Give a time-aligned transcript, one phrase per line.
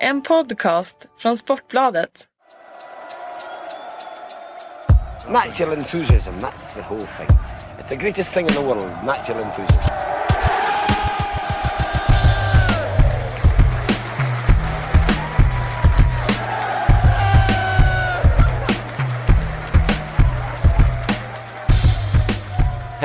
[0.00, 2.26] En podcast från Sportbladet.
[5.28, 7.28] Natural enthusiasm, that's the whole thing.
[7.78, 10.05] It's the greatest thing in the world, natural enthusiasm.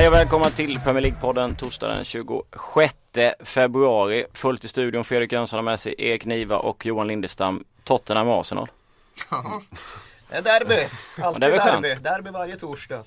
[0.02, 2.96] Hej och välkomna till Premier League-podden torsdag den 26
[3.44, 4.26] februari.
[4.34, 7.64] Fullt i studion, Fredrik Jönsson har med sig Erik Niva och Johan Lindestam.
[7.84, 8.68] Tottenham och Arsenal.
[10.30, 10.88] Är derby,
[11.22, 11.90] alltid det är väl derby.
[11.90, 12.04] skönt.
[12.04, 13.04] Derby varje torsdag.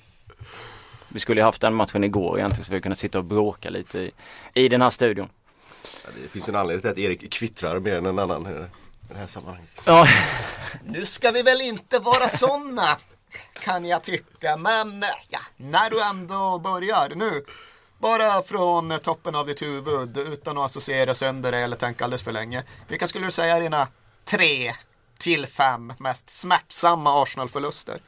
[1.07, 3.99] Vi skulle ju haft den matchen igår egentligen så vi kunde sitta och bråka lite
[3.99, 4.11] i,
[4.53, 5.29] i den här studion.
[6.03, 8.53] Ja, det finns en anledning till att Erik kvittrar mer än en annan i
[9.13, 9.69] det här sammanhanget.
[9.85, 10.07] Ja,
[10.85, 12.97] Nu ska vi väl inte vara sådana
[13.53, 14.57] kan jag tycka.
[14.57, 17.45] Men ja, när du ändå börjar nu.
[17.97, 22.31] Bara från toppen av ditt huvud utan att associera sönder dig eller tänka alldeles för
[22.31, 22.63] länge.
[22.87, 23.87] Vilka skulle du säga är dina
[24.25, 24.73] tre
[25.17, 27.99] till fem mest smärtsamma Arsenal-förluster?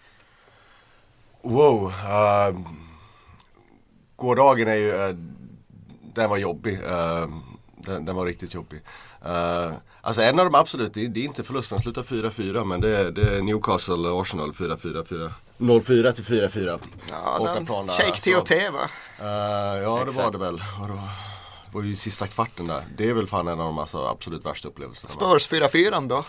[1.41, 1.87] Wow.
[1.87, 2.59] Uh,
[4.15, 5.15] gårdagen är ju, uh,
[6.13, 6.83] den var jobbig.
[6.83, 7.27] Uh,
[7.75, 8.81] den, den var riktigt jobbig.
[9.25, 9.73] Uh,
[10.07, 12.97] alltså en av dem absolut, det, är- det är inte förlusten, slutar 4-4 men det
[12.97, 15.05] är, det är Newcastle Arsenal 4-4.
[15.05, 15.31] 4.
[15.57, 16.79] 0-4 till 4-4.
[17.09, 18.31] Ja, den Shake alltså.
[18.31, 18.89] TOT va?
[19.19, 20.31] Uh, ja det var Exakt.
[20.31, 20.53] det väl.
[20.81, 20.99] Och då
[21.71, 22.83] var ju sista kvarten där.
[22.97, 25.09] Det är väl fan en av de alltså, absolut värsta upplevelserna.
[25.09, 26.25] Spurs 4-4 då?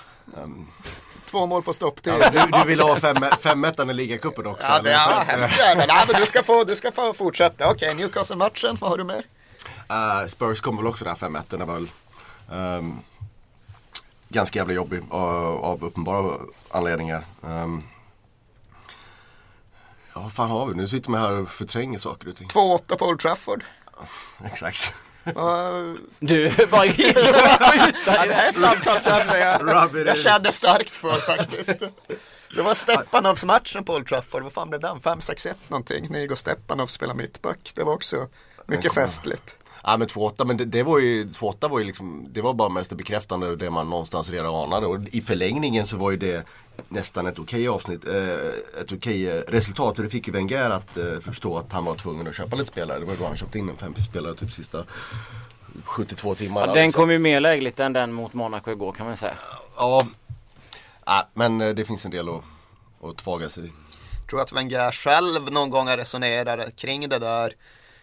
[1.31, 2.13] Två mål på stopptid.
[2.21, 4.67] Ja, du, du vill ha fem, femettan i ligacupen också?
[4.67, 5.61] Ja, det är hemskt.
[5.77, 7.71] Nej, men du ska få, du ska få fortsätta.
[7.71, 9.23] Okej, Newcastle-matchen, vad har du mer?
[9.91, 11.43] Uh, Spurs kommer väl också där 5-1.
[11.49, 11.89] Den är väl
[12.53, 12.99] ehm,
[14.29, 16.39] ganska jävla jobbig av, av uppenbara
[16.71, 17.25] anledningar.
[17.41, 17.83] Um,
[20.15, 20.75] ja, vad fan har vi?
[20.75, 22.49] Nu sitter man här och förtränger saker och ting.
[22.49, 23.65] 2-8 på Old Trafford.
[24.45, 24.95] Exakt.
[25.27, 27.13] Uh, du bara ja,
[28.05, 31.83] det här är ett samtalsämne jag, jag kände starkt för faktiskt.
[32.57, 34.43] Det var Stepanovs matchen på Old Trafford.
[34.43, 34.99] Vad fan blev den?
[34.99, 36.09] 5-6-1 någonting.
[36.11, 37.73] Nigo Stepanov spelar mittback.
[37.75, 38.29] Det var också
[38.67, 39.57] mycket festligt.
[39.83, 42.69] Ja men 2-8, men det, det var ju, 2-8 var ju liksom, det var bara
[42.69, 44.87] mest bekräftande det man någonstans redan anade.
[44.87, 46.47] Och i förlängningen så var ju det
[46.89, 49.97] nästan ett okej avsnitt, eh, ett okej eh, resultat.
[49.97, 52.71] För det fick ju Wenger att eh, förstå att han var tvungen att köpa lite
[52.71, 52.99] spelare.
[52.99, 54.85] Det var ju då han köpte in en femspelare typ sista
[55.85, 56.67] 72 timmarna.
[56.67, 59.35] ja, Den kom ju mer lägligt än den mot Monaco igår kan man säga.
[59.77, 60.07] Ja,
[61.07, 62.45] ja men det finns en del att,
[63.03, 63.73] att tvaga sig i.
[64.21, 67.55] Jag tror att Wenger själv någon gång har resonerat kring det där.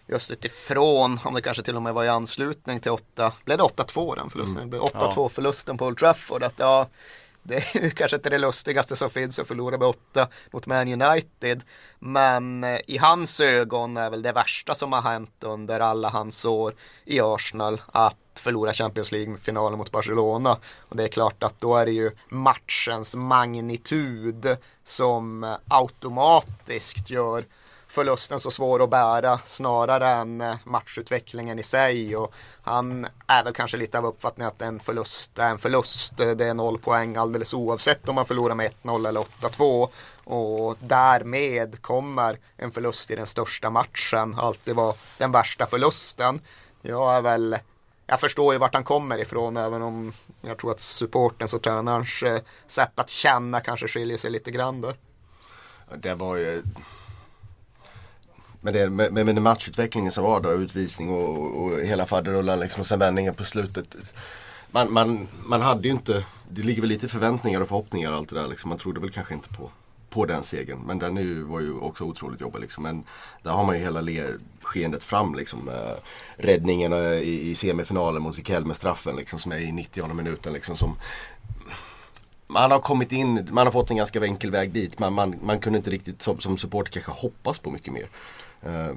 [0.08, 3.64] Just utifrån, om det kanske till och med var i anslutning till 8, blev det
[3.64, 4.60] 8-2 den förlusten?
[4.60, 6.42] Det blev 8-2 förlusten på Old Trafford.
[6.42, 6.88] Att ja,
[7.42, 11.02] det är ju kanske inte det lustigaste som finns att förlora med 8 mot Man
[11.02, 11.62] United.
[11.98, 16.44] Men eh, i hans ögon är väl det värsta som har hänt under alla hans
[16.44, 16.74] år
[17.04, 20.56] i Arsenal att förlora Champions League-finalen mot Barcelona.
[20.88, 27.44] Och det är klart att då är det ju matchens magnitud som eh, automatiskt gör
[27.96, 32.16] förlusten så svår att bära snarare än eh, matchutvecklingen i sig.
[32.16, 36.16] Och han är väl kanske lite av uppfattningen att en förlust är en förlust.
[36.16, 39.88] Det är noll poäng alldeles oavsett om man förlorar med 1-0 eller 8-2.
[40.24, 46.40] Och därmed kommer en förlust i den största matchen alltid vara den värsta förlusten.
[46.82, 47.58] Jag är väl
[48.06, 52.22] jag förstår ju vart han kommer ifrån även om jag tror att supportens och tränarens
[52.22, 54.94] eh, sätt att känna kanske skiljer sig lite grann där.
[55.96, 56.62] Det var ju
[58.66, 62.80] med, det, med, med med matchutvecklingen som var då, utvisning och, och hela faderullan liksom
[62.80, 64.14] och sen vändningen på slutet.
[64.70, 68.28] Man, man, man hade ju inte, det ligger väl lite förväntningar och förhoppningar och allt
[68.28, 68.68] det där liksom.
[68.68, 69.70] Man trodde väl kanske inte på,
[70.10, 70.78] på den segern.
[70.86, 72.82] Men den är ju, var ju också otroligt jobbig liksom.
[72.82, 73.04] Men
[73.42, 74.26] där har man ju hela le,
[74.62, 75.68] skeendet fram liksom.
[75.68, 75.96] Eh,
[76.36, 80.52] räddningen eh, i, i semifinalen mot Riquelme med straffen liksom som är i 90 minuten
[80.52, 80.76] liksom.
[80.76, 80.96] Som,
[82.46, 84.98] man har kommit in, man har fått en ganska enkel väg dit.
[84.98, 88.08] Men man, man kunde inte riktigt som, som supporter kanske hoppas på mycket mer.
[88.62, 88.96] Eh,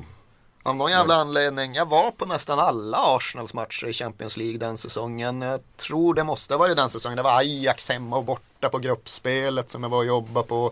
[0.63, 1.75] av någon jävla anledning.
[1.75, 5.41] Jag var på nästan alla Arsenals matcher i Champions League den säsongen.
[5.41, 7.17] Jag tror det måste ha varit den säsongen.
[7.17, 10.71] Det var Ajax hemma och borta på gruppspelet som jag var och jobbade på.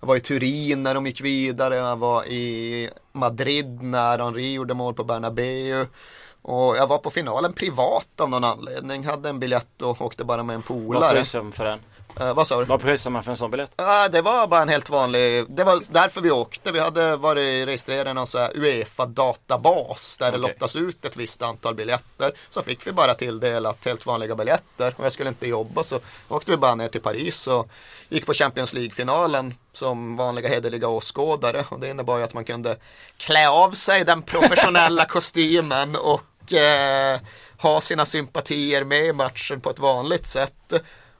[0.00, 1.74] Jag var i Turin när de gick vidare.
[1.74, 5.86] Jag var i Madrid när Henri gjorde mål på Bernabeu.
[6.42, 9.06] Och jag var på finalen privat av någon anledning.
[9.06, 11.24] Hade en biljett och åkte bara med en polare.
[11.34, 11.80] Vad man för den?
[12.20, 12.64] Eh, vad sa du?
[12.64, 13.70] Vad pröjsar man för en sån biljett?
[13.76, 16.72] Ja, det var bara en helt vanlig, det var därför vi åkte.
[16.72, 20.50] Vi hade varit registrerade i någon så här Uefa-databas där det Okej.
[20.52, 22.32] lottas ut ett visst antal biljetter.
[22.48, 26.50] Så fick vi bara tilldelat helt vanliga biljetter och jag skulle inte jobba så åkte
[26.50, 27.68] vi bara ner till Paris och
[28.08, 32.76] gick på Champions League-finalen som vanliga hederliga åskådare och det innebar ju att man kunde
[33.16, 37.20] klä av sig den professionella kostymen och eh,
[37.58, 40.72] ha sina sympatier med i matchen på ett vanligt sätt.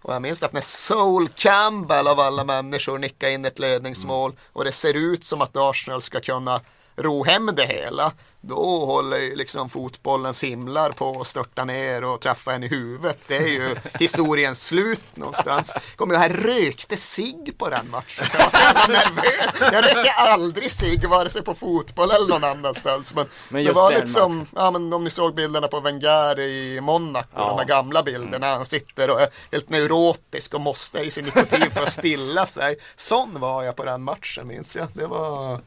[0.02, 4.64] Och jag minns att när Soul Campbell av alla människor nickar in ett ledningsmål och
[4.64, 6.60] det ser ut som att Arsenal ska kunna
[6.96, 8.12] ro hem det hela.
[8.48, 13.18] Då håller ju liksom fotbollens himlar på att störta ner och träffa en i huvudet.
[13.26, 15.74] Det är ju historiens slut någonstans.
[15.96, 18.26] Kommer jag här rökte sig på den matchen.
[18.32, 19.72] Jag var så jävla nervös.
[19.72, 23.14] Jag röker aldrig sig vare sig på fotboll eller någon annanstans.
[23.14, 27.28] Men, Men det var liksom, ja men om ni såg bilderna på Wenger i Monaco,
[27.34, 27.48] Ja.
[27.48, 28.46] de här gamla bilderna.
[28.46, 32.76] Han sitter och är helt neurotisk och måste i sin nikotin för att stilla sig.
[32.96, 34.86] Sån var jag på den matchen minns jag.
[34.92, 35.60] Det var,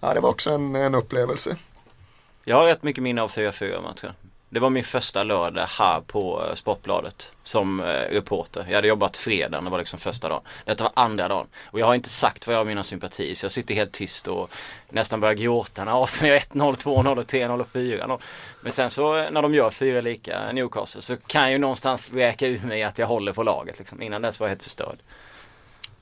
[0.00, 1.56] ja, det var också en, en upplevelse.
[2.46, 4.12] Jag har rätt mycket minne av 4-4 matchen.
[4.48, 8.64] Det var min första lördag här på eh, Sportbladet som eh, reporter.
[8.68, 10.42] Jag hade jobbat fredagen, det var liksom första dagen.
[10.64, 11.46] Detta var andra dagen.
[11.64, 14.28] Och jag har inte sagt vad jag har mina sympatier så jag sitter helt tyst
[14.28, 14.50] och
[14.88, 18.20] nästan börjar gråta när Arsenal gör 1-0, 2-0, 3-0 och 4-0.
[18.60, 22.12] Men sen så eh, när de gör fyra lika Newcastle så kan jag ju någonstans
[22.12, 24.02] räka ur mig att jag håller på laget liksom.
[24.02, 24.98] Innan dess var jag helt förstörd.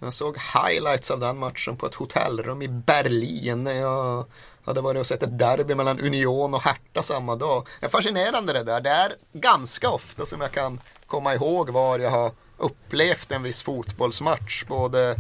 [0.00, 4.24] Jag såg highlights av den matchen på ett hotellrum i Berlin när jag
[4.64, 7.68] hade varit och sett ett derby mellan Union och Hertha samma dag.
[7.80, 8.80] Det är fascinerande det där.
[8.80, 13.62] Det är ganska ofta som jag kan komma ihåg var jag har upplevt en viss
[13.62, 14.64] fotbollsmatch.
[14.64, 15.16] Både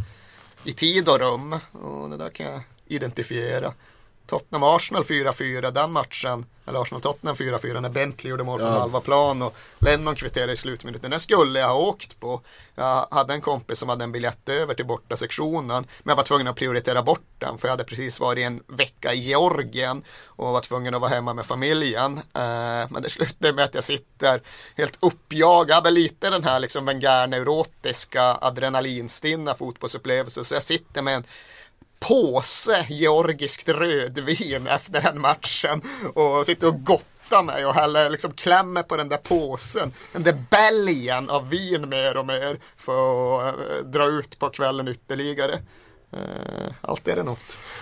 [0.64, 1.52] i tid och rum.
[1.72, 3.72] Och det där kan jag identifiera.
[4.26, 8.80] Tottenham-Arsenal 4-4, den matchen, eller Arsenal-Tottenham 4-4 när Bentley gjorde mål från Ja.
[8.80, 11.10] halva plan och Lennon kvitterade i slutminuten.
[11.10, 12.40] Den skulle jag ha åkt på.
[12.74, 15.66] Jag hade en kompis som hade en biljett över till borta sektionen
[16.02, 19.12] men jag var tvungen att prioritera bort den för jag hade precis varit en vecka
[19.12, 22.18] i Georgien och var tvungen att vara hemma med familjen.
[22.18, 24.42] Eh, men det slutade med att jag sitter
[24.76, 31.24] helt uppjagad, jag lite den här liksom Wenger-neurotiska adrenalinstinna fotbollsupplevelsen så jag sitter med en
[32.02, 35.82] påse georgiskt rödvin efter den matchen
[36.14, 39.92] och sitter och gottar mig och häller, liksom klämmer på den där påsen.
[40.12, 44.88] Den där bälgen av vin mer och mer för att eh, dra ut på kvällen
[44.88, 45.58] ytterligare.
[46.12, 47.38] Eh, allt är det något.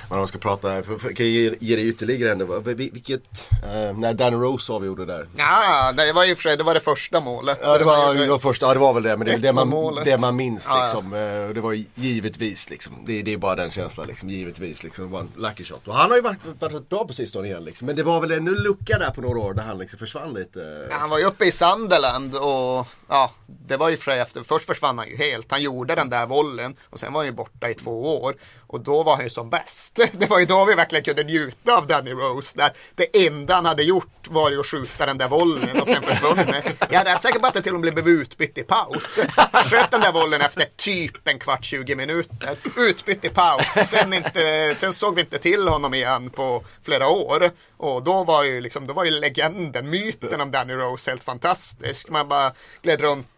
[0.08, 2.64] Men om man ska prata, för, för, kan jag ge, ge dig ytterligare en.
[2.76, 5.28] Vilket, eh, när Danny Rose avgjorde där.
[5.36, 7.58] Ja, det var ju för det var det första målet.
[7.62, 9.52] Ja det var, det var första, ja det var väl det men det är det
[9.52, 10.84] man, det man minns Ja, ja.
[10.84, 11.12] liksom.
[11.14, 12.92] Eh, Det var givetvis liksom.
[13.06, 15.04] Det, det är bara den känslan liksom, givetvis liksom.
[15.04, 15.88] Det var en lucky shot.
[15.88, 17.86] Och han har ju varit, varit bra på sistone igen liksom.
[17.86, 20.86] Men det var väl en lucka där på några år där han liksom försvann lite.
[20.90, 23.30] Ja, Han var ju uppe i Sunderland och ja,
[23.66, 25.50] det var ju för efter, först försvann han ju helt.
[25.50, 28.19] Han gjorde den där vollen och sen var han ju borta i två år.
[28.66, 30.00] Och då var han ju som bäst.
[30.12, 32.58] Det var ju då vi verkligen kunde njuta av Danny Rose.
[32.58, 36.02] Där det enda han hade gjort var ju att skjuta den där vollen och sen
[36.02, 36.66] försvunnit.
[36.90, 39.18] Jag är rätt säker på att det till och med blev utbytt i paus.
[39.36, 42.56] Han sköt den där vollen efter typ en kvart, 20 minuter.
[42.76, 43.66] Utbytt i paus.
[43.86, 47.50] Sen, inte, sen såg vi inte till honom igen på flera år.
[47.76, 52.08] Och då var ju, liksom, då var ju legenden, myten om Danny Rose helt fantastisk.
[52.08, 52.52] Man bara
[52.82, 53.28] gled runt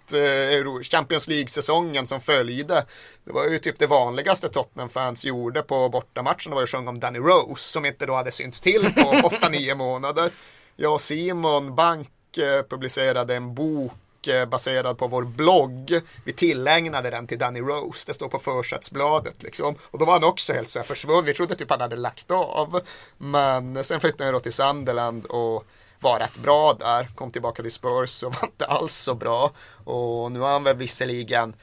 [0.82, 2.86] Champions League-säsongen som följde.
[3.24, 6.50] Det var ju typ det vanligaste Tottenham-fans gjorde på bortamatchen.
[6.50, 9.00] Det var ju att sjunga om Danny Rose som inte då hade synts till på
[9.12, 10.30] 8-9 månader.
[10.76, 16.00] Jag och Simon Bank eh, publicerade en bok eh, baserad på vår blogg.
[16.24, 18.04] Vi tillägnade den till Danny Rose.
[18.06, 19.76] Det står på försättsbladet liksom.
[19.90, 21.24] Och då var han också helt så här försvunnen.
[21.24, 22.80] Vi trodde typ han hade lagt av.
[23.18, 25.66] Men sen flyttade han då till Sunderland och
[26.02, 27.08] var rätt bra där.
[27.14, 29.50] Kom tillbaka till Spurs och var inte alls så bra.
[29.84, 31.54] Och nu har han väl visserligen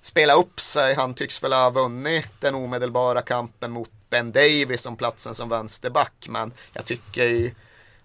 [0.00, 0.94] spelat upp sig.
[0.94, 6.26] Han tycks väl ha vunnit den omedelbara kampen mot Ben Davis om platsen som vänsterback.
[6.28, 7.54] Men jag tycker ju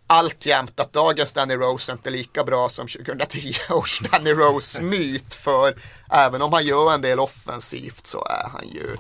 [0.08, 5.34] alltjämt att dagens Danny Rose inte är lika bra som 2010 års Danny Rose-myt.
[5.34, 5.74] För
[6.12, 8.98] även om han gör en del offensivt så är han ju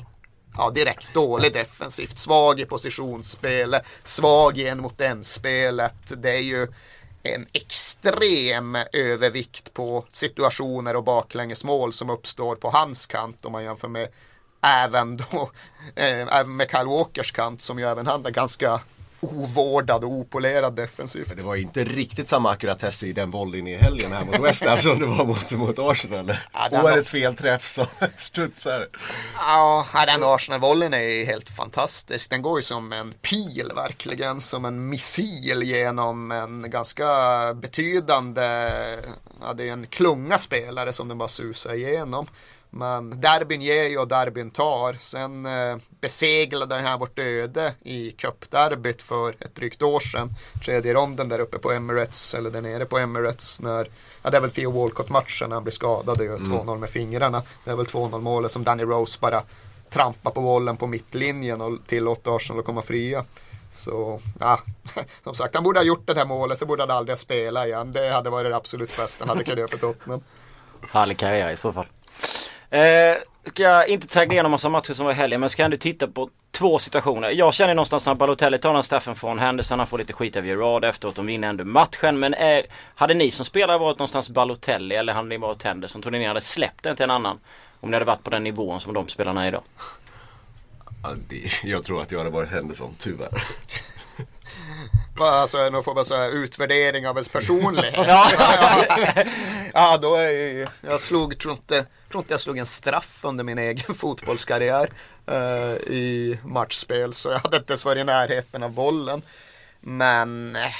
[0.58, 2.20] ja, direkt dålig defensivt.
[2.20, 6.14] Svag i positionsspelet, svag i en mot en spelet.
[6.18, 6.68] Det är ju
[7.24, 13.88] en extrem övervikt på situationer och baklängesmål som uppstår på hans kant om man jämför
[13.88, 14.08] med
[14.62, 15.52] även då
[16.02, 18.82] eh, med Kyle Walkers kant som ju även han är ganska
[19.34, 21.38] ovårdad och opolerad defensivt.
[21.38, 24.80] Det var inte riktigt samma ackuratess i den volleyn i helgen här mot West Ham
[24.80, 26.34] som det var mot, mot Arsenal.
[26.54, 28.86] Ja, den var- Årets felträff som ett studsare.
[29.38, 32.30] Ja, den Arsenal-volleyn är helt fantastisk.
[32.30, 37.06] Den går ju som en pil verkligen, som en missil genom en ganska
[37.54, 38.42] betydande,
[39.42, 42.28] ja det är en klunga spelare som den bara susar igenom.
[42.78, 44.94] Men derbyn ger ju och derbyn tar.
[44.94, 50.36] Sen eh, beseglade den här vårt öde i cupderbyt för ett drygt år sedan.
[50.66, 53.62] Tredje ronden där uppe på Emirates, eller där nere på Emirates.
[53.62, 53.88] När,
[54.24, 56.18] ja, det är väl Theo Walcott-matchen när han blir skadad.
[56.18, 57.42] Det är ju 2-0 med fingrarna.
[57.64, 59.42] Det är väl 2-0 målet som Danny Rose bara
[59.90, 63.26] trampar på bollen på mittlinjen och tillåter Arsenal att komma fria.
[63.72, 64.60] Så, ja,
[65.24, 67.66] som sagt, han borde ha gjort det här målet, så borde han aldrig ha spelat
[67.66, 67.92] igen.
[67.92, 70.22] Det hade varit det absolut bästa han hade kunnat göra för Tottenham.
[70.92, 71.86] Härlig karriär i så fall.
[72.76, 75.78] Eh, ska jag inte tagga igenom massa matcher som var i helgen men ska ändå
[75.78, 77.30] titta på två situationer.
[77.30, 79.80] Jag känner någonstans att Balotelli tar den straffen från Henderson.
[79.80, 81.16] Han får lite skit av Gerard efteråt.
[81.16, 82.20] De vinner ändå matchen.
[82.20, 82.66] Men är,
[82.96, 86.02] hade ni som spelare varit någonstans Balotelli eller hade ni varit Henderson?
[86.02, 87.40] Tror ni ni hade släppt den till en annan?
[87.80, 89.64] Om ni hade varit på den nivån som de spelarna är idag?
[91.04, 93.30] Ja, det, jag tror att jag hade varit Henderson, tyvärr.
[95.18, 98.08] Va, Alltså, nu får man säga utvärdering av ens personlighet.
[98.08, 98.28] Ja.
[99.76, 103.44] ja, då är jag, jag slog, tror inte, tror inte jag slog en straff under
[103.44, 104.90] min egen fotbollskarriär
[105.26, 107.14] eh, i matchspel.
[107.14, 109.22] Så jag hade inte ens varit i närheten av bollen.
[109.80, 110.72] Men eh,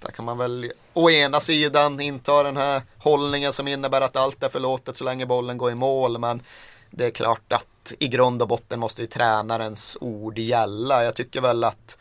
[0.00, 4.42] där kan man väl å ena sidan inta den här hållningen som innebär att allt
[4.42, 6.18] är förlåtet så länge bollen går i mål.
[6.18, 6.42] Men
[6.90, 11.04] det är klart att i grund och botten måste ju tränarens ord gälla.
[11.04, 11.98] Jag tycker väl att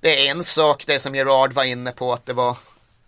[0.00, 2.56] det är en sak, det som Gerard var inne på, att det var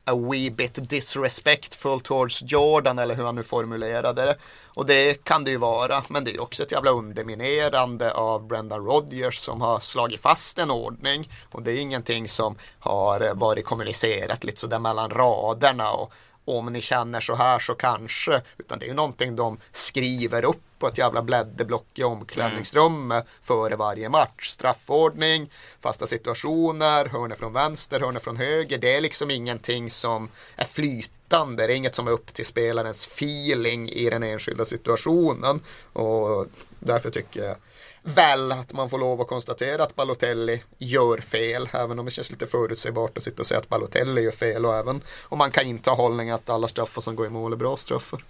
[0.05, 4.37] a wee bit disrespectful towards Jordan eller hur han nu formulerade det.
[4.75, 8.85] Och det kan det ju vara, men det är också ett jävla underminerande av Brendan
[8.85, 11.29] Rodgers som har slagit fast en ordning.
[11.51, 16.13] Och det är ingenting som har eh, varit kommunicerat lite sådär mellan raderna och
[16.45, 18.43] om ni känner så här så kanske.
[18.59, 23.77] Utan det är ju någonting de skriver upp på ett jävla blädderblock i omklädningsrummet före
[23.77, 24.49] varje match.
[24.49, 28.79] Straffordning, fasta situationer, hörne från vänster, hörne från höger.
[28.79, 31.67] Det är liksom ingenting som är flytande.
[31.67, 35.61] Det är inget som är upp till spelarens feeling i den enskilda situationen.
[35.93, 36.47] Och
[36.79, 37.57] därför tycker jag
[38.03, 42.31] väl att man får lov att konstatera att Balotelli gör fel, även om det känns
[42.31, 45.67] lite förutsägbart att sitta och säga att Balotelli gör fel och även om man kan
[45.67, 48.25] inta hållningen att alla straffar som går i mål är bra straffar.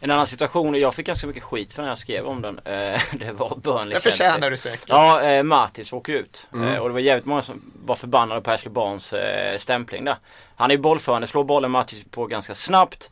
[0.00, 2.58] En annan situation, och jag fick ganska mycket skit för när jag skrev om den.
[2.58, 4.88] Eh, det var Burnley Det förtjänar du säkert.
[4.88, 6.46] Ja, eh, Matic åker ut.
[6.54, 9.14] Eh, och det var jävligt många som var förbannade på Ashley Barnes
[9.58, 10.16] stämpling där.
[10.56, 13.10] Han är ju bollförande, slår bollen Matic på ganska snabbt.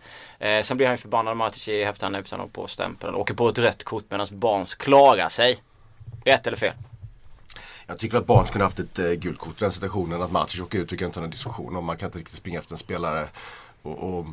[0.62, 3.14] Sen blir han ju förbannad Matic i efterhand utan att på stämpeln.
[3.14, 5.58] Åker på ett rött kort medan Barnes klarar sig.
[6.24, 6.72] Rätt eller fel?
[7.86, 10.22] Jag tycker att Barnes kunde haft ett eh, gult kort i den situationen.
[10.22, 11.84] Att Matic åker ut tycker jag inte är någon diskussion om.
[11.84, 13.28] Man kan inte riktigt springa efter en spelare
[13.82, 14.26] och, och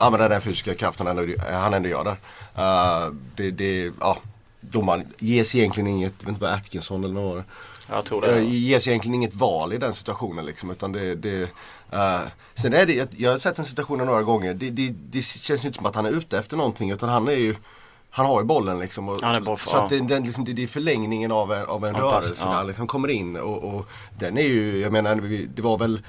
[0.00, 2.16] använda den fysiska kraften han ändå, han ändå gör där.
[2.58, 4.18] Uh, det, det, ja,
[4.60, 7.44] domaren ges egentligen inget, jag vet inte vad Atkinson eller något
[7.88, 8.42] Jag tror det det.
[8.44, 10.70] ges egentligen inget val i den situationen liksom.
[10.70, 11.42] Utan det, det,
[11.92, 12.20] uh,
[12.54, 14.54] sen är det, jag, jag har sett den situationen några gånger.
[14.54, 17.28] Det, det, det känns ju inte som att han är ute efter någonting utan han
[17.28, 17.56] är ju
[18.10, 19.08] han har ju bollen liksom.
[19.08, 20.04] Och, är boll- så att det, ja.
[20.04, 22.62] den, liksom, det, det är förlängningen av en, av en Ja, rörelse ja.
[22.62, 23.36] liksom kommer in.
[23.36, 23.88] Och, och
[24.18, 25.14] den är ju, jag menar,
[25.54, 26.02] det var väl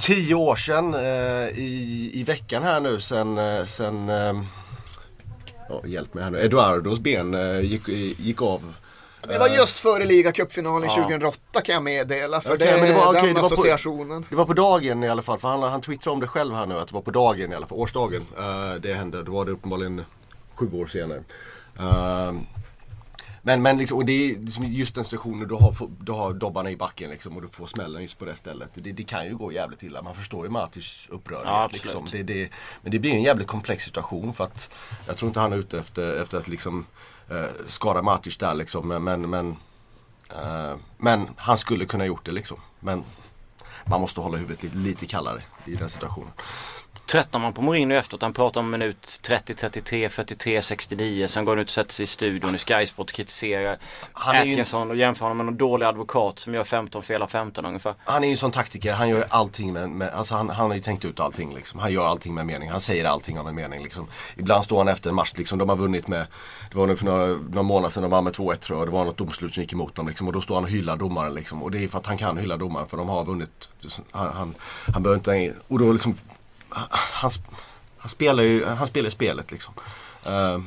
[0.00, 4.42] tio år sedan eh, i, i veckan här nu sen, eh, sen eh,
[5.68, 7.88] ja, hjälp mig här nu, Eduardos ben eh, gick,
[8.18, 8.74] gick av.
[9.28, 12.40] Det var just före ligacupfinalen 2008 kan jag meddela.
[12.40, 14.24] För Okej, det men det var- den det var på-.
[14.30, 16.66] Det var på dagen i alla fall, för han, han twittrade om det själv här
[16.66, 18.26] nu att det var på dagen i alla fall, årsdagen.
[18.38, 20.04] eh, det hände, då var det uppenbarligen
[20.54, 21.22] sju år senare.
[21.78, 22.32] Eh,
[23.42, 26.70] men, men liksom, och det är liksom just den situationen du har, du har dobbarna
[26.70, 28.70] i backen liksom, och du får smällen just på det stället.
[28.74, 30.02] Det, det kan ju gå jävligt illa.
[30.02, 31.46] Man förstår ju Matis upprördhet.
[31.46, 32.08] Ja, liksom.
[32.12, 32.50] det, det,
[32.82, 34.70] men det blir en jävligt komplex situation för att
[35.06, 36.86] jag tror inte han är ute efter, efter att liksom,
[37.30, 38.88] eh, skada Matis där liksom.
[38.88, 39.56] Men, men, men,
[40.30, 42.60] eh, men han skulle kunna gjort det liksom.
[42.80, 43.04] Men
[43.86, 46.32] man måste hålla huvudet lite, lite kallare i den situationen.
[47.10, 48.22] Tröttnar man på Mourinho efteråt?
[48.22, 51.26] Han pratar om minut 30, 33, 43, 69.
[51.28, 53.78] Sen går han ut och sätter sig i studion i Sky Sport och kritiserar
[54.12, 57.22] Han är ju- Atkinson och jämför honom med någon dålig advokat som gör 15 fel
[57.22, 57.94] av 15 ungefär.
[58.04, 60.74] Han är ju en sån taktiker, han gör allting med, med alltså han, han har
[60.74, 61.80] ju tänkt ut allting liksom.
[61.80, 64.06] Han gör allting med mening, han säger allting av en mening liksom.
[64.36, 66.26] Ibland står han efter en match liksom, de har vunnit med,
[66.70, 68.88] det var nog för några, några månader sedan de vann med 2-1 tror jag.
[68.88, 70.26] Det var något domslut som gick emot dem liksom.
[70.26, 71.62] Och då står han och hyllar domaren liksom.
[71.62, 73.68] Och det är för att han kan hylla domaren för de har vunnit.
[74.10, 74.54] Han, han,
[74.94, 76.16] han behöver inte, och då liksom,
[76.70, 77.30] han,
[77.98, 79.74] han, spelar ju, han spelar ju spelet liksom.
[80.28, 80.58] Uh.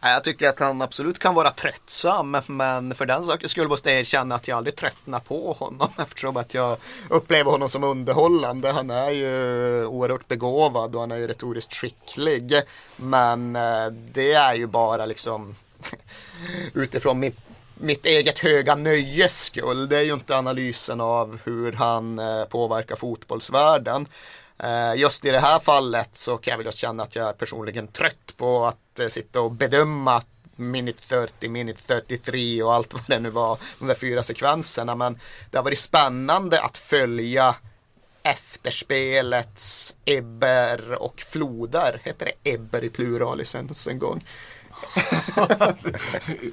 [0.00, 4.00] Jag tycker att han absolut kan vara tröttsam men för den sakens skull måste jag
[4.00, 6.76] erkänna att jag aldrig tröttnar på honom eftersom att jag
[7.08, 8.72] upplever honom som underhållande.
[8.72, 12.54] Han är ju oerhört begåvad och han är ju retoriskt skicklig.
[12.96, 15.54] Men eh, det är ju bara liksom
[16.74, 17.38] utifrån mitt,
[17.74, 19.88] mitt eget höga nöjes skull.
[19.88, 24.06] Det är ju inte analysen av hur han eh, påverkar fotbollsvärlden.
[24.58, 27.32] Eh, just i det här fallet så kan jag väl just känna att jag är
[27.32, 30.22] personligen trött på att eh, sitta och bedöma
[30.56, 34.94] minute 30, minute 33 och allt vad det nu var, de där fyra sekvenserna.
[34.94, 35.18] Men
[35.50, 37.54] det har varit spännande att följa
[38.22, 42.00] efterspelets ebber och floder.
[42.04, 44.24] Heter det ebber i pluralis ens en gång?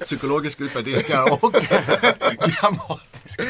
[0.00, 1.52] Psykologisk utvärdering och
[2.60, 3.44] grammatiska.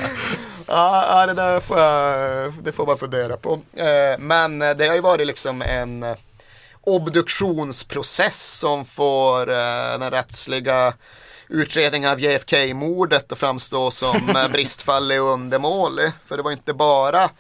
[0.69, 3.61] Ja, det där får, jag, det får man fundera på.
[3.77, 6.05] Eh, Men det har ju varit liksom en
[6.85, 10.95] obduktionsprocess som får eh, den rättsliga
[11.49, 16.13] utredningen av JFK-mordet att framstå som eh, bristfällig och undermålig.
[16.25, 17.31] För det var inte bara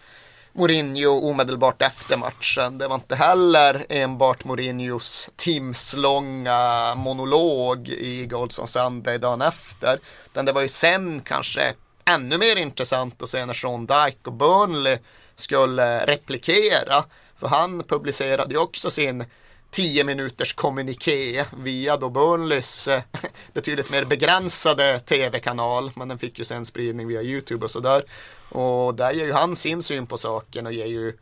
[0.53, 2.79] Mourinho omedelbart efter matchen.
[2.79, 9.99] Det var inte heller enbart Mourinhos timslånga monolog i Golds on Sunday dagen efter.
[10.27, 11.75] Utan det var ju sen kanske
[12.11, 14.99] ännu mer intressant att se när Sean Dyke och Burnley
[15.35, 17.05] skulle replikera.
[17.37, 19.25] För han publicerade ju också sin
[19.71, 23.03] 10 minuters kommuniké via då Burnleys eh,
[23.53, 25.91] betydligt mer begränsade tv-kanal.
[25.95, 28.05] Men den fick ju sen spridning via YouTube och sådär.
[28.49, 31.19] Och där ger ju han sin syn på saken och ger ju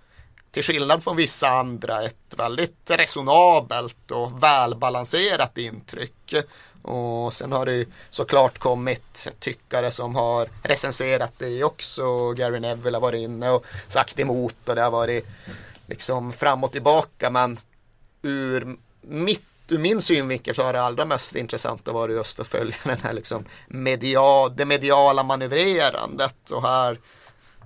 [0.51, 6.35] till skillnad från vissa andra ett väldigt resonabelt och välbalanserat intryck.
[6.85, 12.33] Och sen har det såklart kommit tyckare som har recenserat det också.
[12.33, 15.27] Gary Neville har varit inne och sagt emot och det har varit
[15.87, 17.31] liksom fram och tillbaka.
[17.31, 17.59] Men
[18.23, 22.77] ur, mitt, ur min synvinkel så har det allra mest intressanta varit just att följa
[22.85, 26.51] den här liksom media, det mediala manövrerandet.
[26.51, 26.99] Och här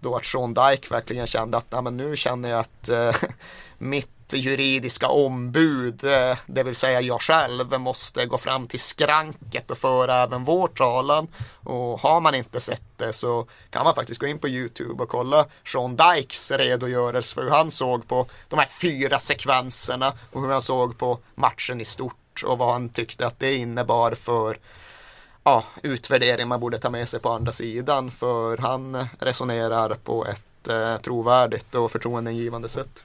[0.01, 3.15] då att Sean Dyke verkligen kände att men nu känner jag att eh,
[3.79, 9.79] mitt juridiska ombud, eh, det vill säga jag själv, måste gå fram till skranket och
[9.79, 11.29] föra även vår talan.
[11.65, 15.09] Och har man inte sett det så kan man faktiskt gå in på YouTube och
[15.09, 20.49] kolla Sean Dykes redogörelse för hur han såg på de här fyra sekvenserna och hur
[20.49, 24.59] han såg på matchen i stort och vad han tyckte att det innebar för
[25.45, 30.69] ja, utvärdering man borde ta med sig på andra sidan för han resonerar på ett
[30.69, 33.05] eh, trovärdigt och förtroendeingivande sätt.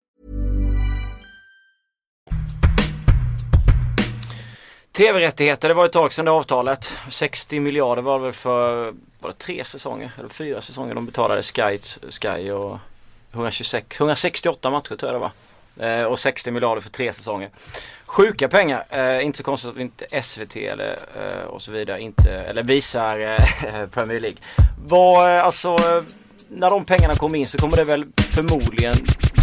[4.91, 6.93] TV-rättigheter, det var ett tag sedan det avtalet.
[7.09, 11.43] 60 miljarder var det väl för var det tre säsonger eller fyra säsonger de betalade
[11.43, 11.77] Sky,
[12.09, 12.79] Sky och
[13.31, 15.31] 126, 168 matcher tror jag det var.
[15.87, 17.49] Eh, och 60 miljarder för tre säsonger.
[18.05, 22.31] Sjuka pengar, eh, inte så konstigt att inte SVT eller, eh, och så vidare inte,
[22.31, 24.39] eller visar eh, Premier League.
[24.85, 25.77] Var eh, alltså
[26.53, 28.93] när de pengarna kommer in så kommer det väl förmodligen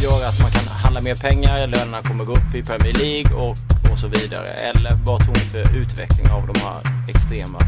[0.03, 3.57] göra att man kan handla mer pengar, lönerna kommer gå upp i Premier League och,
[3.93, 4.47] och så vidare.
[4.47, 7.59] Eller vad tror ni för utveckling av de här extrema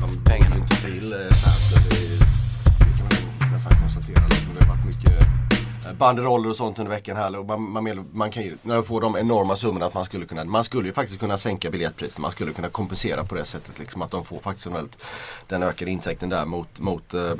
[0.00, 0.56] De pengarna?
[0.56, 1.82] inte till eh, fansen.
[1.90, 2.24] Det,
[2.78, 4.28] det kan man nästan konstatera.
[4.28, 4.54] Liksom.
[4.54, 5.22] Det har varit mycket
[5.86, 7.38] eh, banderoller och sånt under veckan här.
[7.38, 10.26] Och man, man, man kan ju, när man får de enorma summorna att man skulle
[10.26, 12.18] kunna, man skulle ju faktiskt kunna sänka biljettpriset.
[12.18, 13.78] Man skulle kunna kompensera på det sättet.
[13.78, 14.96] Liksom, att de får faktiskt en väldigt,
[15.46, 17.32] den ökade intäkten där mot, mot eh,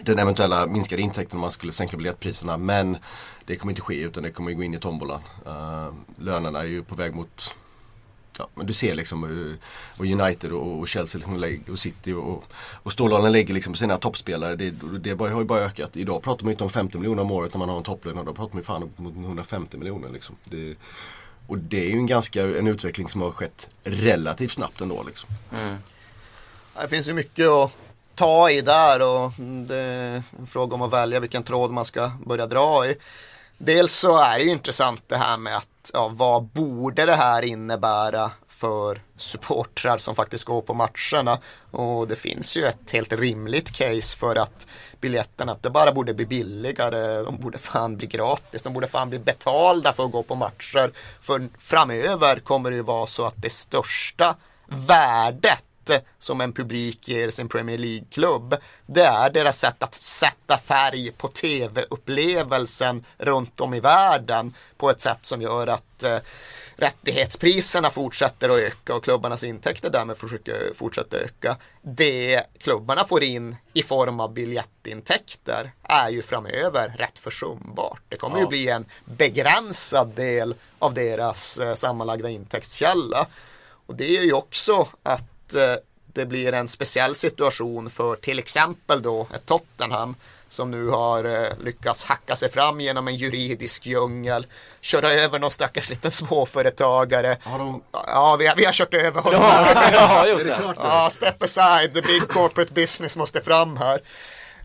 [0.00, 2.56] den eventuella minskade intäkten om man skulle sänka biljettpriserna.
[2.56, 2.96] Men
[3.44, 5.20] det kommer inte ske utan det kommer gå in i tombolan.
[5.46, 7.54] Uh, lönerna är ju på väg mot
[8.38, 9.54] Ja, men du ser liksom eh,
[9.98, 14.56] och United och, Chelsea liksom och City och, och Stålhålan lägger liksom sina toppspelare.
[14.56, 15.96] Det, det har ju bara ökat.
[15.96, 18.16] Idag pratar man ju inte om 50 miljoner om året när man har en topplön.
[18.16, 20.08] Då pratar man ju fan om 150 miljoner.
[20.08, 20.36] Liksom.
[20.44, 20.74] Det,
[21.46, 25.02] och det är ju en ganska en utveckling som har skett relativt snabbt ändå.
[25.02, 25.30] Liksom.
[25.58, 25.76] Mm.
[26.82, 27.76] Det finns ju mycket att
[28.14, 32.10] ta i där och det är en fråga om att välja vilken tråd man ska
[32.26, 32.96] börja dra i.
[33.58, 37.42] Dels så är det ju intressant det här med att ja, vad borde det här
[37.42, 41.38] innebära för supportrar som faktiskt går på matcherna.
[41.70, 44.66] Och det finns ju ett helt rimligt case för att
[45.00, 49.18] biljetterna inte bara borde bli billigare, de borde fan bli gratis, de borde fan bli
[49.18, 50.92] betalda för att gå på matcher.
[51.20, 55.64] För framöver kommer det ju vara så att det största värdet
[56.18, 58.56] som en publik ger sin Premier League-klubb.
[58.86, 65.00] Det är deras sätt att sätta färg på tv-upplevelsen runt om i världen på ett
[65.00, 66.18] sätt som gör att eh,
[66.76, 71.56] rättighetspriserna fortsätter att öka och klubbarnas intäkter därmed försöker fortsätta öka.
[71.82, 78.02] Det klubbarna får in i form av biljettintäkter är ju framöver rätt försumbart.
[78.08, 78.48] Det kommer ju Ja.
[78.48, 83.26] bli en begränsad del av deras eh, sammanlagda intäktskälla.
[83.86, 85.22] Och det är ju också att
[85.54, 85.76] eh,
[86.12, 90.14] det blir en speciell situation för till exempel då ett Tottenham
[90.52, 94.46] som nu har eh, lyckats hacka sig fram genom en juridisk djungel,
[94.80, 97.36] köra över någon stackars liten småföretagare.
[97.42, 97.82] Har de...
[97.92, 99.42] Ja, vi har, vi har kört över honom.
[99.92, 100.74] jag har gjort Är det?
[100.76, 104.00] Ja, step aside, the big corporate business måste fram här.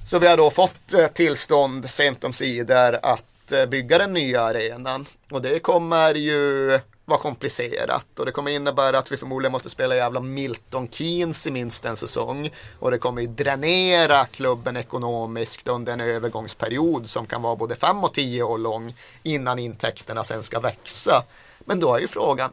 [0.06, 3.24] Så vi har då fått eh, tillstånd sent om sidor att
[3.68, 5.06] bygga den nya arenan.
[5.32, 9.96] Och det kommer ju vara komplicerat och det kommer innebära att vi förmodligen måste spela
[9.96, 12.50] jävla Milton Keynes i minst en säsong.
[12.80, 18.04] Och det kommer ju dränera klubben ekonomiskt under en övergångsperiod som kan vara både fem
[18.04, 21.24] och tio år lång innan intäkterna sen ska växa.
[21.60, 22.52] Men då är ju frågan,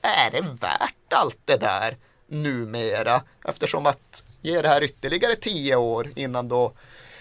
[0.00, 1.96] är det värt allt det där
[2.26, 3.22] numera?
[3.44, 6.72] Eftersom att ge det här ytterligare tio år innan då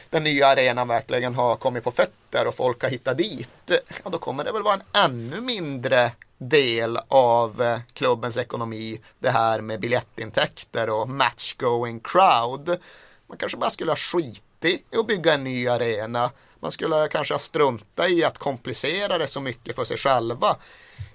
[0.10, 3.72] den nya arenan verkligen har kommit på fötter och folk har hittat dit.
[4.04, 9.02] Ja, då kommer det väl vara en ännu mindre del av eh, klubbens ekonomi.
[9.20, 12.78] Det här med biljettintäkter och matchgoing crowd.
[13.28, 16.32] Man kanske bara skulle ha skitit i att bygga en ny arena.
[16.60, 20.56] Man skulle kanske ha struntat i att komplicera det så mycket för sig själva.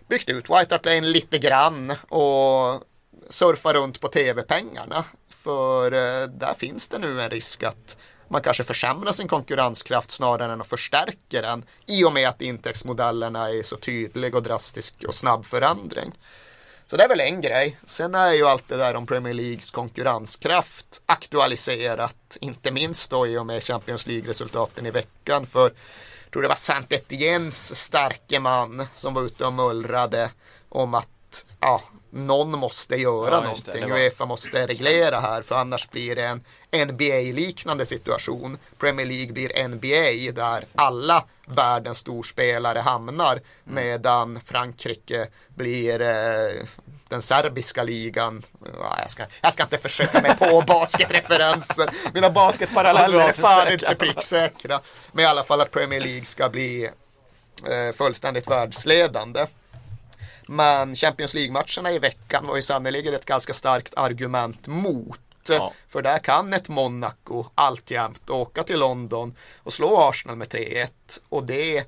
[0.08, 2.82] Byggt ut White Hart Lane lite grann och
[3.28, 5.04] surfa runt på tv-pengarna.
[5.28, 7.96] För eh, där finns det nu en risk att
[8.30, 13.48] man kanske försämrar sin konkurrenskraft snarare än att förstärka den i och med att intäktsmodellerna
[13.50, 16.12] är så tydlig och drastisk och snabb förändring.
[16.86, 17.78] Så det är väl en grej.
[17.84, 23.38] Sen är ju allt det där om Premier Leagues konkurrenskraft aktualiserat, inte minst då i
[23.38, 25.46] och med Champions League-resultaten i veckan.
[25.46, 25.62] För
[26.24, 30.30] jag tror det var Saint Etiennes starke man som var ute och mullrade
[30.68, 33.90] om att ja, någon måste göra Ja, någonting.
[33.90, 36.42] Var- Uefa måste reglera här för annars blir det en
[36.88, 38.58] NBA-liknande situation.
[38.78, 43.84] Premier League blir NBA där alla världens storspelare hamnar Mm.
[43.84, 46.64] medan Frankrike blir eh,
[47.08, 48.42] den serbiska ligan.
[48.80, 51.90] Ja, jag, ska, jag ska inte försöka mig på basketreferenser.
[52.14, 54.80] Mina basketparalleller är fan inte pricksäkra.
[55.12, 56.84] Men i alla fall att Premier League ska bli
[57.68, 59.46] eh, fullständigt världsledande.
[60.50, 65.20] Men Champions League-matcherna i veckan var ju sannolikt ett ganska starkt argument mot.
[65.48, 65.72] Ja.
[65.88, 70.88] För där kan ett Monaco alltjämt åka till London och slå Arsenal med 3-1.
[71.28, 71.84] Och det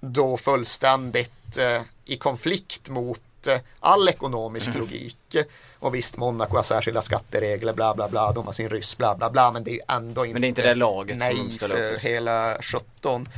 [0.00, 4.80] då fullständigt eh, i konflikt mot eh, all ekonomisk Mm.
[4.80, 5.36] logik.
[5.78, 9.30] Och visst, Monaco har särskilda skatteregler, bla bla bla, de har sin ryss, bla bla
[9.30, 11.74] bla, men det är ändå inte Men det är inte det laget nej som ställer
[11.76, 12.00] för upp.
[12.00, 13.28] hela 17.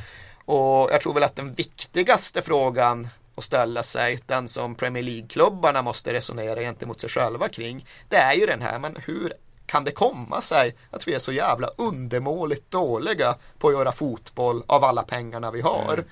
[0.44, 5.83] Och jag tror väl att den viktigaste frågan att ställa sig, den som Premier League-klubbarna
[5.83, 9.33] måste resonera gentemot sig själva kring, det är ju den här, men hur
[9.66, 14.62] kan det komma sig att vi är så jävla undermåligt dåliga på att göra fotboll
[14.66, 16.05] av alla pengarna vi har?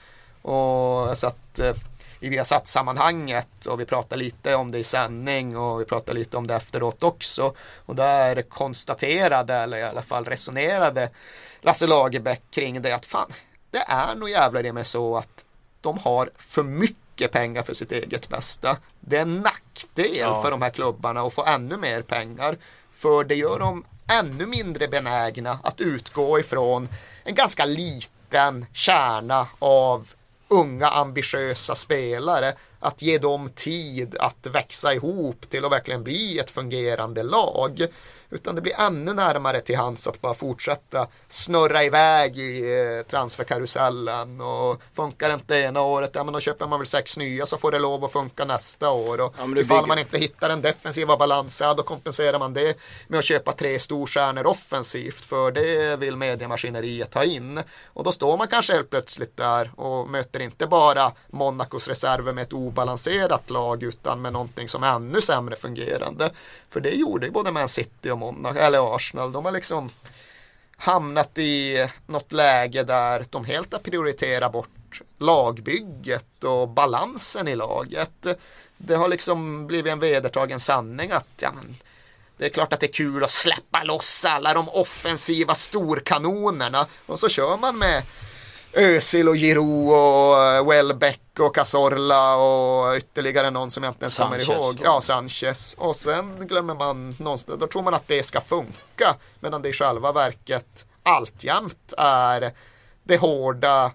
[0.43, 1.75] Och så att eh,
[2.21, 6.47] i Viasat-sammanhanget och vi pratar lite om det i sändning och vi pratar lite om
[6.47, 7.55] det efteråt också.
[7.87, 11.11] Och där konstaterade, eller i alla fall resonerade
[11.61, 13.33] Lasse Lagerbäck kring det att fan,
[13.71, 15.45] det är nog jävlar i mig så att
[15.81, 18.77] de har för mycket pengar för sitt eget bästa.
[19.01, 20.43] Det är en nackdel Ja.
[20.43, 22.59] för de här klubbarna att få ännu mer pengar.
[22.93, 23.85] För det gör dem
[24.21, 26.89] ännu mindre benägna att utgå ifrån
[27.25, 30.13] en ganska liten kärna av
[30.49, 32.53] unga ambitiösa spelare.
[32.81, 37.87] Att ge dem tid att växa ihop till att verkligen bli ett fungerande lag.
[38.31, 44.41] Utan det blir ännu närmare till hands att bara fortsätta snurra iväg i eh, transferkarusellen.
[44.41, 47.73] Och funkar inte ena året, ja men då köper man väl sex nya så får
[47.73, 49.21] det lov att funka nästa år.
[49.21, 52.77] Och Ja, ifall bygger- man inte hittar den defensiva balansen, ja, då kompenserar man det
[53.09, 55.25] med att köpa tre storstjärnor offensivt.
[55.27, 57.63] För det vill mediemaskineriet ta in.
[57.87, 62.43] Och då står man kanske helt plötsligt där och möter inte bara Monacos reserver med
[62.43, 66.31] ett obalanserat lag utan med någonting som är ännu sämre fungerande.
[66.69, 69.33] För det gjorde ju både Man City och Monaco, eller Arsenal.
[69.33, 69.91] De har liksom
[70.77, 78.27] hamnat i något läge där de helt har prioriterat bort lagbygget och balansen i laget.
[78.77, 81.77] Det har liksom blivit en vedertagen sanning att ja, men,
[82.37, 87.21] det är klart att det är kul att släppa loss alla de offensiva storkanonerna och
[87.21, 88.03] så kör man med
[88.73, 94.39] Özil och Giroud och Welbeck och Cazorla och ytterligare någon som jag inte ens kommer
[94.39, 94.75] Sanchez ihåg.
[94.75, 95.75] och- Ja, Sanchez.
[95.79, 99.17] Och sen glömmer man någonstans, då tror man att det ska funka.
[99.41, 102.53] Medan det i själva verket alltjämt är
[103.03, 103.93] det hårda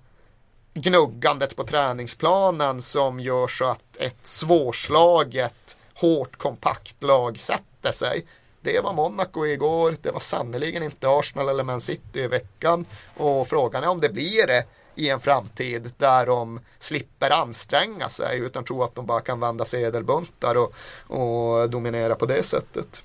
[0.74, 8.26] gnuggandet på träningsplanen som gör så att ett svårslaget, hårt kompakt lag sätter sig.
[8.62, 12.86] Det var Monaco igår, det var sannerligen inte Arsenal eller Man City i veckan.
[13.18, 14.64] Och frågan är om det blir det
[15.02, 19.66] i en framtid där de slipper anstränga sig utan tror att de bara kan vända
[19.66, 20.74] sedelbuntar och,
[21.08, 23.04] och dominera på det sättet.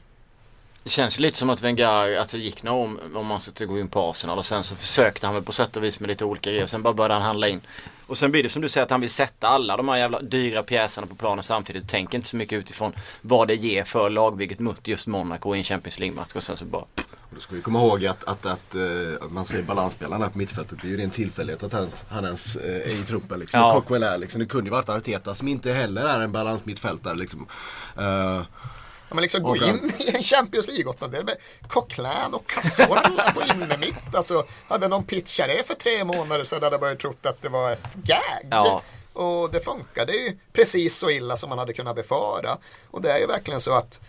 [0.82, 3.64] Det känns ju lite som att Wenger, att det gick några om, om man ska
[3.64, 6.08] gå in på Arsenal och sen så försökte han väl på sätt och vis med
[6.08, 6.66] lite olika grejer.
[6.66, 7.60] Sen bara började han handla in.
[8.06, 10.22] Och sen blir det som du säger att han vill sätta alla de här jävla
[10.22, 11.88] dyra pjäserna på planen samtidigt.
[11.88, 12.92] Tänker inte så mycket utifrån
[13.22, 16.30] vad det ger för lagbygget mot just Monaco i en Champions League-match.
[16.34, 16.84] Och sen så bara...
[17.30, 20.78] Då ska vi komma ihåg att, att, att, uh, man ser balansspelarna på mittfältet.
[20.82, 23.40] Det är ju en tillfällighet att han, han ens uh, är i truppen.
[23.40, 23.60] Liksom.
[23.60, 23.72] Ja.
[23.72, 24.40] Cockwell är liksom.
[24.40, 27.14] Det kunde ju varit Arteta som inte heller är en balansmittfältare.
[27.14, 27.46] Liksom.
[27.98, 28.42] Uh,
[29.08, 31.36] Ja, men liksom gå in i en Champions League-åttondel med
[31.68, 34.14] Coquelin och Cazorla på innermitt.
[34.14, 37.48] Alltså, hade någon pitchat det för tre månader sedan hade jag börjat trott att det
[37.48, 38.46] var ett gag.
[38.50, 38.82] Ja.
[39.12, 42.58] Och det funkade ju precis så illa som man hade kunnat befara.
[42.90, 44.00] Och det är ju verkligen så att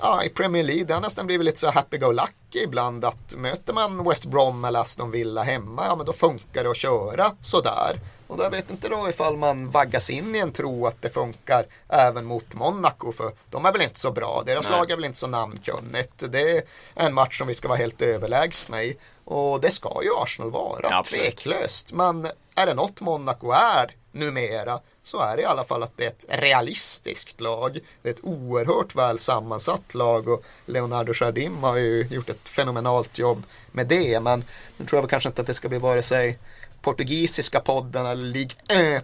[0.00, 4.08] ja, i Premier League, det har nästan blivit lite så happy-go-lucky ibland att möter man
[4.08, 8.00] West Brom eller Aston Villa hemma, ja men då funkar det att köra sådär.
[8.30, 11.66] Och då vet inte då ifall man vaggas in i en tro att det funkar
[11.88, 14.78] även mot Monaco, för de är väl inte så bra, deras Nej.
[14.78, 16.24] lag är väl inte så namnkunnigt.
[16.28, 16.62] Det är
[16.94, 18.96] en match som vi ska vara helt överlägsna i.
[19.24, 21.92] Och det ska ju Arsenal vara, ja, tveklöst.
[21.92, 26.04] Men är det något Monaco är numera så är det i alla fall att det
[26.04, 27.78] är ett realistiskt lag.
[28.02, 33.18] Det är ett oerhört väl sammansatt lag och Leonardo Jardim har ju gjort ett fenomenalt
[33.18, 34.20] jobb med det.
[34.20, 34.44] Men
[34.76, 36.38] nu tror jag väl kanske inte att det ska bli vare sig
[36.82, 38.54] portugisiska podden eller Ligue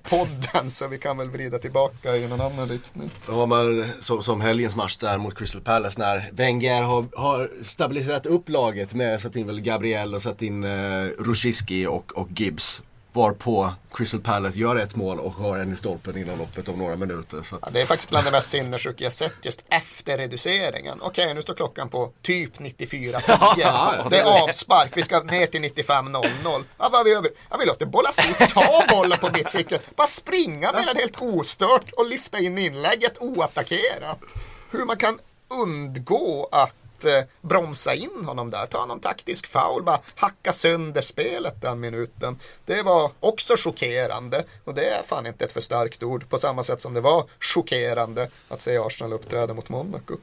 [0.02, 3.10] podden så vi kan väl vrida tillbaka i någon annan riktning.
[3.28, 8.26] Ja, men som, som helgens match där mot Crystal Palace när Wenger har, har stabiliserat
[8.26, 12.82] upp laget med satt in väl Gabriel och satt in eh, Rushiski och, och Gibbs
[13.16, 16.96] Varpå Crystal Palace gör ett mål och har en i stolpen inom loppet av några
[16.96, 17.38] minuter.
[17.38, 17.52] Att...
[17.62, 20.98] Ja, det är faktiskt bland det mest sinnessjuka jag sett just efter reduceringen.
[21.02, 24.08] Okej, okay, nu står klockan på typ 94.10.
[24.10, 26.64] det är avspark, vi ska ner till 95.00.
[26.78, 27.30] Ja, vad vi över?
[27.50, 31.90] Ja, vi låter bollas ut, ta bollen på mittcirkeln, bara springa med den helt ostört
[31.90, 34.34] och lyfta in inlägget oattackerat.
[34.70, 36.74] Hur man kan undgå att
[37.06, 42.38] eh, bromsa in honom där, ta någon taktisk foul, bara hacka sönder spelet den minuten.
[42.64, 46.62] Det var också chockerande och det är fan inte ett för starkt ord på samma
[46.62, 50.16] sätt som det var chockerande att se Arsenal uppträda mot Monaco.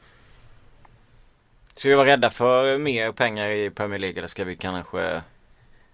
[1.76, 5.22] Ska vi vara rädda för mer pengar i Premier League eller ska vi kanske?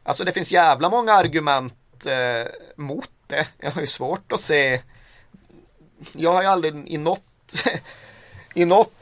[0.04, 3.48] Alltså det finns jävla många argument eh, mot det.
[3.58, 4.82] Jag har ju svårt att se.
[6.12, 7.54] Jag har ju aldrig i något
[8.54, 8.99] i något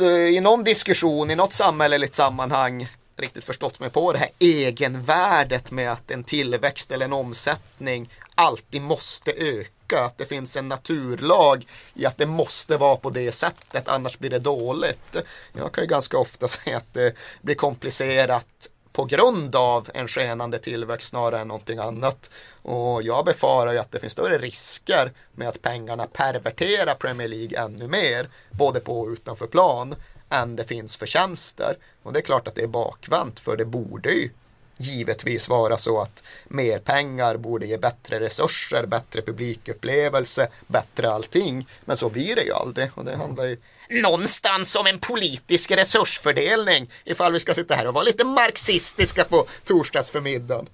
[0.00, 5.70] Eh, i någon diskussion, i något samhälleligt sammanhang riktigt förstått mig på det här egenvärdet
[5.70, 10.04] med att en tillväxt eller en omsättning alltid måste öka.
[10.04, 14.30] Att det finns en naturlag i att det måste vara på det sättet, annars blir
[14.30, 15.16] det dåligt.
[15.52, 20.58] Jag kan ju ganska ofta säga att det blir komplicerat på grund av en skenande
[20.58, 22.30] tillväxt snarare än någonting annat.
[22.62, 27.58] Och jag befarar ju att det finns större risker med att pengarna perverterar Premier League
[27.58, 29.94] ännu mer, både på och utanför plan,
[30.28, 31.76] än det finns förtjänster.
[32.02, 34.30] Och det är klart att det är bakvänt, för det borde ju
[34.76, 41.66] givetvis vara så att mer pengar borde ge bättre resurser, bättre publikupplevelse, bättre allting.
[41.84, 43.56] Men så blir det ju aldrig och det handlar ju
[43.92, 49.46] någonstans om en politisk resursfördelning ifall vi ska sitta här och vara lite marxistiska på
[49.64, 50.68] torsdagsförmiddagen.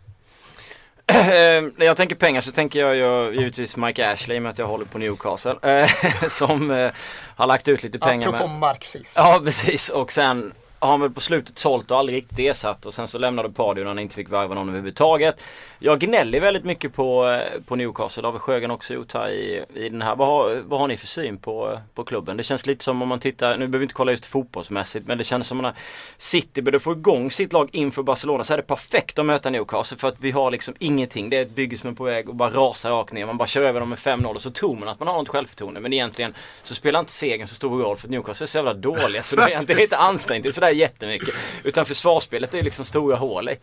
[1.77, 4.59] När jag tänker pengar så tänker jag ju givetvis Mike Ashley i och med att
[4.59, 5.57] jag håller på Newcastle.
[5.63, 5.91] Eh,
[6.29, 6.91] som eh,
[7.37, 8.29] har lagt ut lite pengar.
[8.29, 8.59] Apropå med...
[8.59, 9.13] marxism.
[9.17, 12.95] Ja precis och sen har han väl på slutet sålt och aldrig riktigt ersatt och
[12.95, 15.41] sen så lämnade Pardew när han inte fick värva någon överhuvudtaget.
[15.79, 19.29] Jag gnäller väldigt mycket på, eh, på Newcastle, det har väl Sjögren också gjort här
[19.29, 20.17] i, i den här.
[20.17, 22.37] Vad har, vad har ni för syn på, eh, på klubben?
[22.37, 25.19] Det känns lite som om man tittar, nu behöver vi inte kolla just fotbollsmässigt men
[25.19, 25.77] det känns som att
[26.19, 29.97] City började få igång sitt lag inför Barcelona så är det perfekt att möta Newcastle
[29.97, 31.31] för att vi har liksom ingenting.
[31.31, 33.27] Det är ett bygge som är på väg och bara rasar rakt ner.
[33.27, 35.29] Man bara kör över dem med 5-0 och så tror man att man har något
[35.29, 38.59] självförtroende men egentligen så spelar inte segern så stor roll för att Newcastle är så
[38.59, 41.35] jävla dåliga så det är, det är inte ansträngt, det är sådär jättemycket.
[41.65, 43.57] Utan försvarsspelet är liksom stora hål i.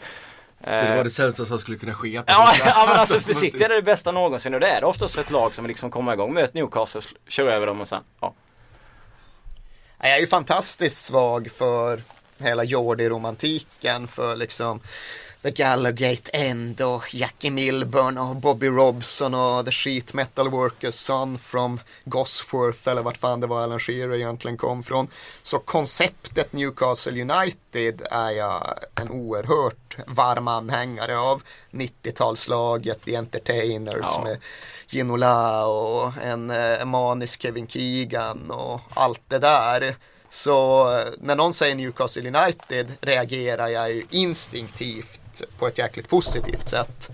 [0.64, 2.22] Så det var det sämsta som skulle kunna ske?
[2.28, 5.14] Ja, ja men alltså för City är det bästa någonsin och det är det oftast
[5.14, 6.34] för ett lag som liksom kommer igång.
[6.34, 8.34] Möter Newcastle, kör över dem och sen, ja.
[10.00, 12.02] Jag är ju fantastiskt svag för
[12.38, 14.80] hela Jordi-romantiken för liksom
[15.46, 21.38] The Gallowgate End och Jackie Milburn och Bobby Robson och The Sheet Metal Workers Son
[21.38, 25.08] from Gosforth eller vart fan det var Alan Shearer egentligen kom från.
[25.44, 31.44] Så konceptet Newcastle United är jag en oerhört varm anhängare av.
[31.72, 34.24] 90-talslaget, The Entertainers ja.
[34.24, 34.38] med
[34.88, 39.96] Ginola och en eh, manisk Kevin Keegan och allt det där.
[40.30, 46.70] Så eh, när någon säger Newcastle United reagerar jag ju instinktivt på ett jäkligt positivt
[46.70, 47.10] sätt.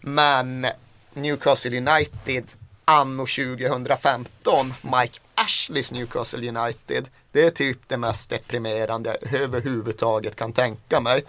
[0.00, 0.66] Men
[1.14, 2.44] Newcastle United
[2.84, 10.52] anno 2015, Mike Ashleys Newcastle United, det är typ det mest deprimerande jag överhuvudtaget kan
[10.52, 11.24] tänka mig.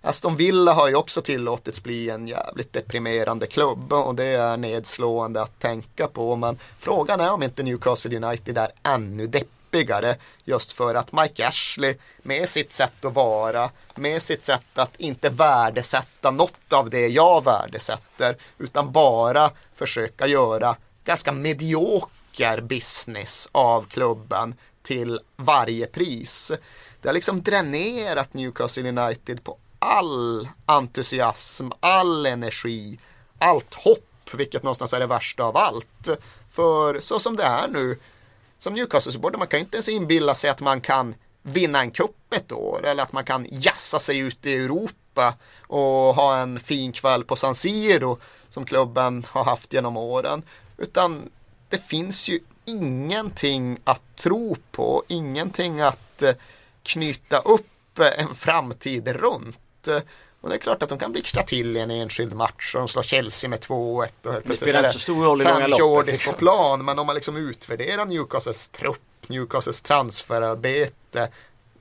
[0.00, 5.42] Aston Villa har ju också tillåtits bli en jävligt deprimerande klubb och det är nedslående
[5.42, 6.36] att tänka på.
[6.36, 9.63] Men frågan är om inte Newcastle United är ännu deppigare
[10.44, 15.30] just för att Mike Ashley med sitt sätt att vara, med sitt sätt att inte
[15.30, 24.54] värdesätta något av det jag värdesätter utan bara försöka göra ganska medioker business av klubben
[24.82, 26.52] till varje pris.
[27.00, 32.98] Det har liksom dränerat Newcastle United på all entusiasm, all energi,
[33.38, 36.08] allt hopp, vilket någonstans är det värsta av allt.
[36.50, 37.98] För så som det är nu,
[38.64, 42.52] som Newcastle-supporter, man kan inte ens inbilla sig att man kan vinna en cup ett
[42.52, 47.24] år eller att man kan jassa sig ut i Europa och ha en fin kväll
[47.24, 50.42] på San Siro som klubben har haft genom åren.
[50.76, 51.30] Utan
[51.68, 56.34] det finns ju ingenting att tro på, ingenting att eh,
[56.82, 59.88] knyta upp eh, en framtid runt.
[60.44, 62.88] Och det är klart att de kan blixtra till i en enskild match och de
[62.88, 65.72] slår Chelsea med 2-1 och helt Det spelar inte så stor roll i fem.
[65.78, 66.32] Jordis Liksom.
[66.32, 66.84] på plan.
[66.84, 71.28] Men om man liksom utvärderar Newcastles trupp, Newcastles transferarbete,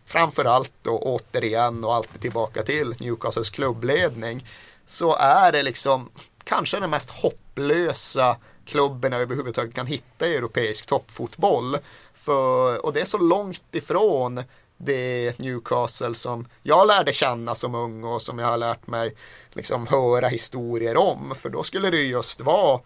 [0.05, 4.47] framförallt då återigen och alltid tillbaka till Newcastles klubbledning,
[4.85, 6.09] så är det liksom
[6.43, 11.77] kanske den mest hopplösa klubben överhuvudtaget kan hitta i europeisk toppfotboll.
[12.25, 14.43] För, och det är så långt ifrån
[14.77, 19.15] det Newcastle som jag lärde känna som ung och som jag har lärt mig
[19.51, 21.33] liksom höra historier om.
[21.35, 22.79] För då skulle det just vara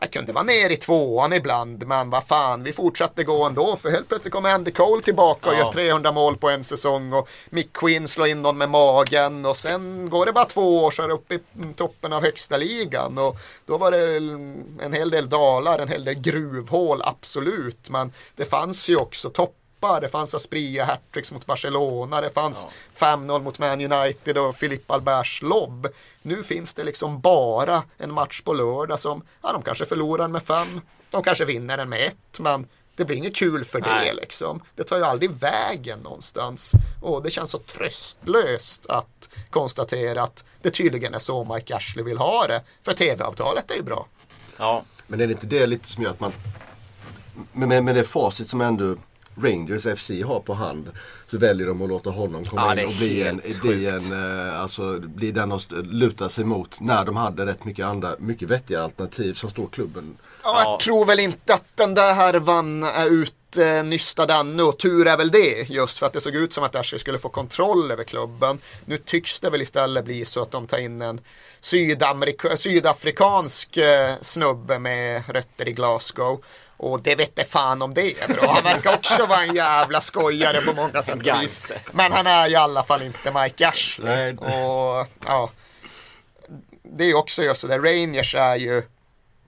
[0.00, 3.90] jag kunde vara ner i tvåan ibland, men vad fan, vi fortsatte gå ändå, för
[3.90, 5.58] helt plötsligt kommer Andy Cole tillbaka och Ja.
[5.58, 9.56] gör 300 mål på en säsong och Mick Quinn slår in någon med magen och
[9.56, 11.40] sen går det bara två år så är det uppe i
[11.76, 14.16] toppen av högsta ligan och då var det
[14.84, 19.30] en hel del dalar, en hel del gruvhål, absolut, men det fanns ju också
[19.80, 20.00] toppar.
[20.00, 25.42] Det fanns Asprilla hattricks mot Barcelona, det fanns 5-0 mot Man United och Philippe Alberts
[25.42, 25.88] lobb.
[26.22, 30.42] Nu finns det liksom bara en match på lördag som, ja de kanske förlorar med
[30.42, 34.14] fem, de kanske vinner den med ett, men det blir inget kul för det Nej.
[34.14, 34.62] liksom.
[34.74, 36.72] Det tar ju aldrig vägen någonstans.
[37.02, 42.18] Och det känns så tröstlöst att konstatera att det tydligen är så Mike Ashley vill
[42.18, 42.62] ha det.
[42.82, 44.06] För tv-avtalet är ju bra.
[44.56, 44.84] Ja.
[45.06, 46.32] Men är det inte det lite som gör att man
[47.52, 48.96] med, med, med det facit som ändå
[49.42, 50.90] Rangers FC har på hand
[51.30, 54.12] så väljer de att låta honom komma Ja, in och bli en, bli en
[54.48, 58.48] eh, alltså, bli den att luta sig mot när de hade rätt mycket andra, mycket
[58.50, 60.16] vettigare alternativ som står klubben.
[60.44, 65.16] Ja, jag tror väl inte att den där härvan är utnystad ännu och tur är
[65.16, 65.70] väl det.
[65.70, 68.58] Just för att det såg ut som att Ashley skulle få kontroll över klubben.
[68.84, 71.20] Nu tycks det väl istället bli så att de tar in en
[71.60, 76.44] sydamerika- sydafrikansk eh, snubbe med rötter i Glasgow.
[76.76, 78.52] Och det vet det fan om det är bra.
[78.52, 81.66] Han verkar också vara en jävla skojare på många sätt och vis.
[81.92, 84.32] Men han är i alla fall inte Mike Ashley.
[84.36, 85.50] Och ja,
[86.82, 87.78] det är ju också just där.
[87.78, 88.82] Rangers är ju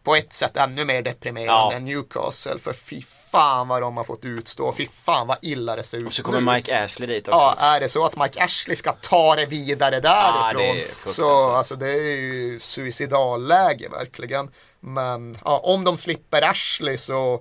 [0.04, 1.72] på ett sätt ännu mer deprimerande Ja.
[1.72, 2.58] än Newcastle.
[2.58, 4.72] För fy fan vad de har fått utstå.
[4.72, 6.52] Fy fan vad illa det ser ut Och så kommer nu.
[6.52, 7.38] Mike Ashley dit också.
[7.38, 11.14] Ja, är det så att Mike Ashley ska ta det vidare därifrån det är fruktansvärt.
[11.14, 14.50] så alltså det är ju suicidalläge verkligen.
[14.80, 17.40] Men ja, om de slipper Ashley så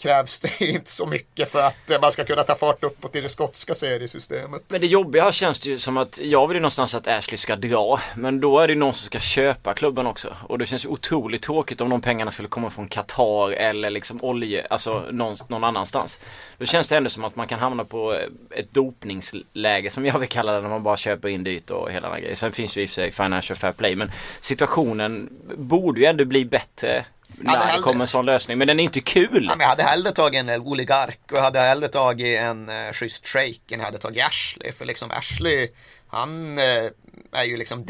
[0.00, 3.20] krävs det inte så mycket för att eh, man ska kunna ta fart uppåt i
[3.20, 4.62] det skotska seriesystemet.
[4.68, 7.38] Men det jobbiga här känns det ju som att jag vill ju någonstans att Ashley
[7.38, 8.00] ska dra.
[8.14, 10.36] Men då är det ju någon som ska köpa klubben också.
[10.48, 14.18] Och det känns ju otroligt tråkigt om de pengarna skulle komma från Qatar eller liksom
[14.22, 16.20] olje, alltså någon, någon annanstans.
[16.58, 20.18] Då känns det ändå som att man kan hamna på eh, ett dopningsläge som jag
[20.18, 22.36] vill kalla det när man bara köper in dyrt och hela den här grejen.
[22.36, 26.24] Sen finns ju i och för sig financial fair play men situationen borde ju ändå
[26.24, 27.04] bli bättre
[27.38, 28.58] när det hellre- kommer en sån lösning.
[28.58, 29.44] Men den är inte kul.
[29.48, 32.92] Ja, men jag hade hellre tagit en oligark och jag hade hellre tagit en uh,
[32.92, 34.72] schysst shake än jag hade tagit Ashley.
[34.72, 35.68] För liksom Ashley,
[36.10, 36.84] han eh,
[37.32, 37.84] är ju liksom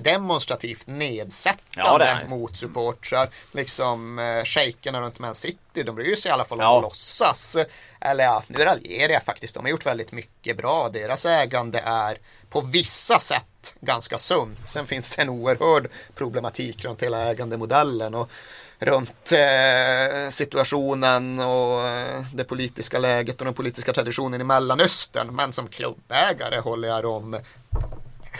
[0.00, 2.28] demonstrativt Ja, nedsättande han.
[2.30, 3.28] mot supportrar.
[3.52, 6.76] Liksom uh, shakerna runt Man City, de bryr sig i alla fall om Ja.
[6.76, 7.56] att låtsas.
[8.00, 9.54] Eller ja, nu raljerar jag faktiskt.
[9.54, 10.88] De har gjort väldigt mycket bra.
[10.88, 12.18] Deras ägande är
[12.50, 14.58] på vissa sätt ganska sunt.
[14.64, 18.30] Sen finns det en oerhörd problematik runt hela ägandemodellen och
[18.78, 25.36] runt eh, situationen och eh, det politiska läget och den politiska traditionen i Mellanöstern.
[25.36, 27.40] Men som klubbägare håller jag dem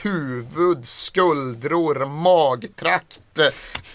[0.03, 3.41] huvud, skuldror, magtrakt,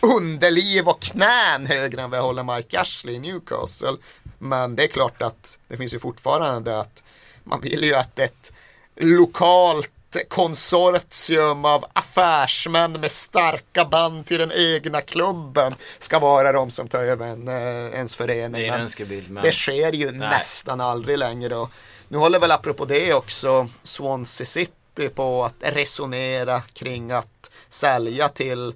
[0.01, 3.97] underliv och knän högre än vad jag håller Mike Ashley i Newcastle.
[4.39, 7.03] Men det är klart att det finns ju fortfarande att
[7.43, 8.53] man vill ju att ett
[8.95, 9.91] lokalt
[10.29, 17.03] konsortium av affärsmän med starka band till den egna klubben ska vara de som tar
[17.03, 18.61] över en, eh, ens förening.
[18.61, 19.31] Det är en önskebild.
[19.31, 19.43] Men...
[19.43, 20.29] det sker ju Nej.
[20.29, 21.55] nästan aldrig längre.
[21.55, 21.71] Och
[22.07, 28.73] nu håller väl apropå det också Swansea City på att resonera kring att sälja till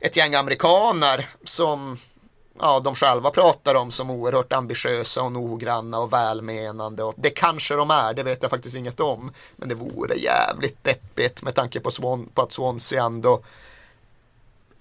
[0.00, 1.98] ett gäng amerikaner som
[2.60, 7.04] ja, de själva pratar om som oerhört ambitiösa och noggranna och välmenande.
[7.04, 9.32] Och det kanske de är, det vet jag faktiskt inget om.
[9.56, 13.42] Men det vore jävligt deppigt med tanke på, Swan, på att Swansea ändå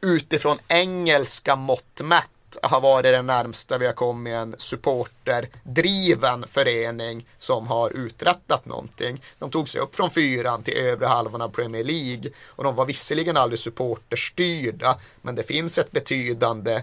[0.01, 2.29] utifrån engelska mått mätt
[2.61, 9.21] har varit det närmsta vi har kommit en supporterdriven förening som har uträttat någonting.
[9.39, 12.85] De tog sig upp från fyran till övre halvan av Premier League och de var
[12.85, 16.81] visserligen aldrig supporterstyrda men det finns ett betydande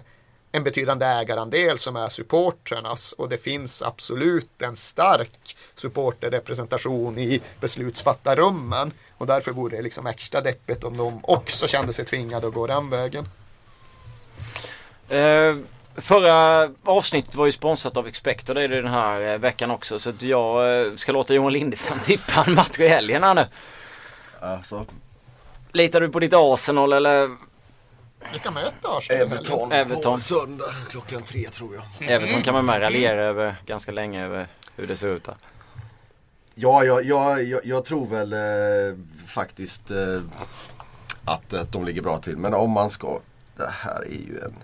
[0.55, 8.91] en betydande ägarandel som är supportrarnas och det finns absolut en stark supporterrepresentation i beslutsfattarrummen
[9.17, 12.67] och därför vore det liksom extra deppigt om de också kände sig tvingade att gå
[12.67, 13.27] den vägen.
[15.09, 15.55] Eh,
[15.95, 19.71] förra avsnittet var ju sponsrat av Expect och det är det den här eh, veckan
[19.71, 19.99] också.
[19.99, 23.47] Så att jag eh, ska låta Johan Lindestam tippa en match i helgen här nu.
[24.39, 24.85] Alltså,
[25.71, 27.29] Litar du på ditt Arsenal eller
[28.31, 29.21] Vilka möter Arsenal?
[29.21, 30.13] Everton, Everton.
[30.13, 32.11] på söndag klockan tre tror jag.
[32.11, 35.35] Everton kan man med raljera över ganska länge över hur det ser ut här.
[36.55, 38.97] Ja, jag, jag, jag, jag tror väl eh,
[39.27, 40.21] faktiskt eh,
[41.25, 42.37] att, att de ligger bra till.
[42.37, 43.19] Men om man ska,
[43.57, 44.55] det här är ju en...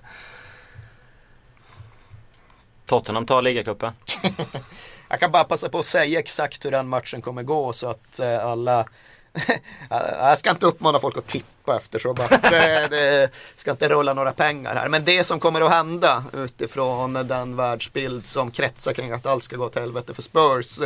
[2.86, 3.93] Tottenham tar ligacupen.
[5.09, 8.20] Jag kan bara passa på att säga exakt hur den matchen kommer gå så att
[8.20, 8.86] eh, alla
[9.89, 14.32] jag ska inte uppmana folk att tippa eftersom att det, det ska inte rulla några
[14.32, 14.88] pengar här.
[14.88, 19.55] Men det som kommer att hända utifrån den världsbild som kretsar kring att allt ska
[19.55, 20.79] gå till helvete för Spurs.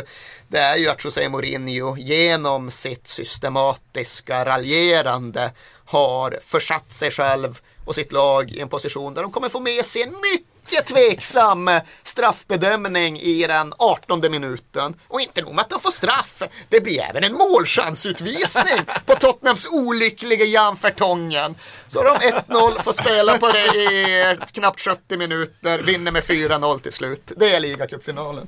[0.48, 5.52] Det är ju att José Mourinho genom sitt systematiska raljerande
[5.84, 9.84] har försatt sig själv och sitt lag i en position där de kommer få med
[9.84, 11.70] sig en mycket mycket tveksam
[12.02, 14.94] straffbedömning i den 18 minuten.
[15.08, 19.68] Och inte nog med att de får straff, det blir även en målchansutvisning på Tottenhams
[19.72, 21.54] olyckliga Jan Fertongen.
[21.86, 26.92] Så de 1-0, får spela på det i knappt 70 minuter, vinner med 4-0 till
[26.92, 27.32] slut.
[27.36, 28.46] Det är ligacupfinalen.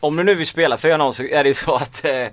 [0.00, 2.26] Om du nu vill spela 4-0 så är det ju så att eh,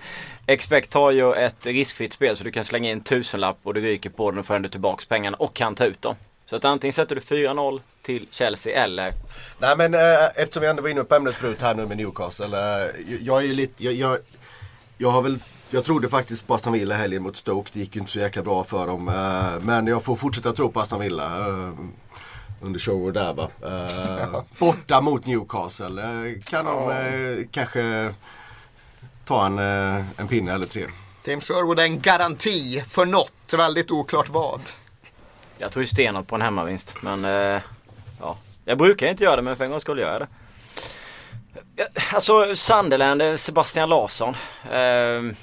[0.45, 4.09] Expect har ju ett riskfritt spel så du kan slänga in tusenlapp och du ryker
[4.09, 6.15] på den och får ändå tillbaks pengarna och kan ta ut dem.
[6.49, 9.13] Så att antingen sätter du 4-0 till Chelsea eller
[9.59, 12.45] Nej men eh, eftersom vi ändå var inne på ämnet förut här nu med Newcastle.
[12.45, 12.89] Eh,
[13.21, 14.17] jag är ju lite, jag, jag,
[14.97, 15.39] jag har väl
[15.69, 17.69] jag trodde faktiskt på Aston Villa helgen mot Stoke.
[17.73, 19.07] Det gick ju inte så jäkla bra för dem.
[19.07, 21.47] Eh, men jag får fortsätta tro på Aston Villa.
[21.47, 21.73] Eh,
[22.61, 23.49] under show där va.
[23.63, 26.01] Eh, borta mot Newcastle.
[26.03, 28.13] Eh, kan de eh, kanske
[29.25, 30.85] ta en, eh, en pinne eller tre.
[31.23, 34.61] Tim Sherwood är en garanti för något, väldigt oklart vad.
[35.57, 36.95] Jag tror ju stenhårt på en hemmavinst.
[37.01, 37.61] Men eh,
[38.19, 40.27] ja, jag brukar inte göra det men för en gång skulle jag göra det.
[41.83, 44.35] Eh, alltså Sunderland, eh, Sebastian Larsson.
[44.71, 45.35] Eh,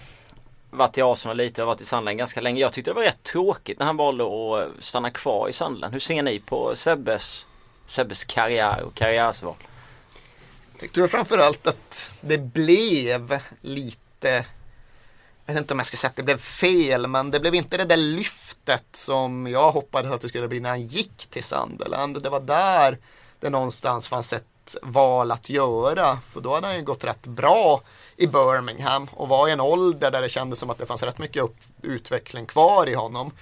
[0.70, 2.60] varit i Arsenal lite och varit i Sunderland ganska länge.
[2.60, 5.92] Jag tyckte det var rätt tråkigt när han valde att eh, stanna kvar i Sunderland.
[5.92, 7.46] Hur ser ni på Sebbes,
[7.86, 9.54] Sebbes karriär och karriärsval?
[10.78, 14.44] Tyckte väl framförallt att det blev lite
[15.46, 17.76] jag vet inte om jag ska säga att det blev fel, men det blev inte
[17.76, 22.22] det där lyftet som jag hoppades att det skulle bli när han gick till Sunderland.
[22.22, 22.98] Det var där
[23.40, 27.82] det någonstans fanns ett val att göra, för då hade han ju gått rätt bra
[28.16, 31.18] i Birmingham och var i en ålder där det kändes som att det fanns rätt
[31.18, 33.32] mycket upp, utveckling kvar i honom.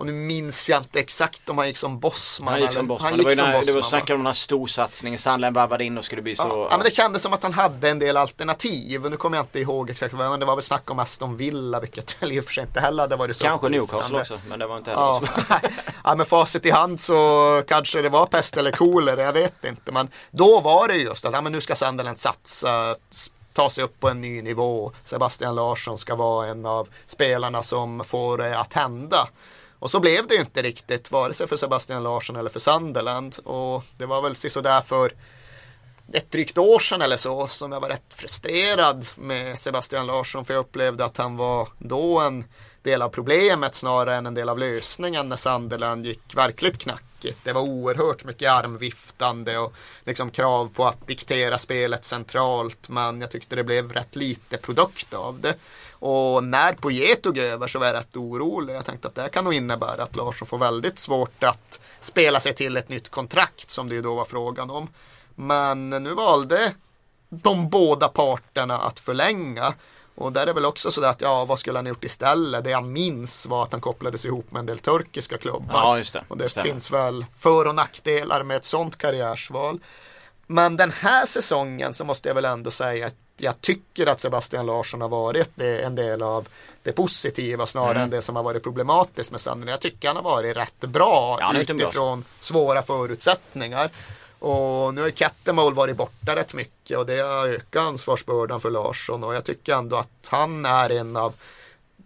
[0.00, 2.52] Och nu minns jag inte exakt om han gick som bossman.
[2.52, 3.10] Han gick som eller- bossman.
[3.12, 3.88] Han det var ju gick som när, det var va?
[3.88, 5.18] snack om den här storsatsningen.
[5.18, 6.42] Sunderland varvade in och skulle bli så...
[6.42, 9.10] Ja, ja, men det kändes som att han hade en del alternativ.
[9.10, 11.80] Nu kommer jag inte ihåg exakt vad, men det var väl snack om Aston Villa,
[11.80, 13.68] vilket väl i och för sig inte heller hade varit så Kanske.
[13.68, 15.22] Newcastle också, men det var inte heller Ja.
[16.04, 19.92] ja, med facit i hand så kanske det var pest eller kolera, jag vet inte.
[19.92, 22.96] Men då var det just att ja, men nu ska Sunderland satsa,
[23.54, 24.92] ta sig upp på en ny nivå.
[25.04, 29.28] Sebastian Larsson ska vara en av spelarna som får det att hända.
[29.80, 33.36] Och så blev det ju inte riktigt, vare sig för Sebastian Larsson eller för Sunderland.
[33.44, 35.12] Och det var väl sådär för
[36.12, 40.54] ett drygt år sedan eller så som jag var rätt frustrerad med Sebastian Larsson för
[40.54, 42.44] jag upplevde att han var då en
[42.82, 47.38] del av problemet snarare än en del av lösningen när Sunderland gick verkligt knackigt.
[47.44, 49.74] Det var oerhört mycket armviftande och
[50.04, 55.14] liksom krav på att diktera spelet centralt men jag tyckte det blev rätt lite produkt
[55.14, 55.54] av det.
[56.00, 58.74] Och när Poirier tog över så var jag rätt orolig.
[58.74, 62.40] Jag tänkte att det här kan nog innebära att Larsson får väldigt svårt att spela
[62.40, 64.88] sig till ett nytt kontrakt som det ju då var frågan om.
[65.34, 66.74] Men nu valde
[67.28, 69.74] de båda parterna att förlänga.
[70.14, 72.64] Och där är väl också sådär att ja, vad skulle han gjort istället?
[72.64, 75.74] Det jag minns var att han kopplades ihop med en del turkiska klubbar.
[75.74, 76.24] Ja, just det.
[76.28, 76.68] Och det Stämmer.
[76.68, 79.80] finns väl för och nackdelar med ett sånt karriärsval.
[80.46, 84.66] Men den här säsongen så måste jag väl ändå säga att jag tycker att Sebastian
[84.66, 86.48] Larsson har varit det- en del av
[86.82, 88.02] det positiva snarare Mm.
[88.02, 89.68] än det som har varit problematiskt med Sandern.
[89.68, 93.90] Jag tycker han har varit rätt bra Ja, en bra utifrån svåra förutsättningar.
[94.38, 99.24] Och nu har Kettemol varit borta rätt mycket och det har ökat ansvarsbördan för Larsson
[99.24, 101.34] och jag tycker ändå att han är en av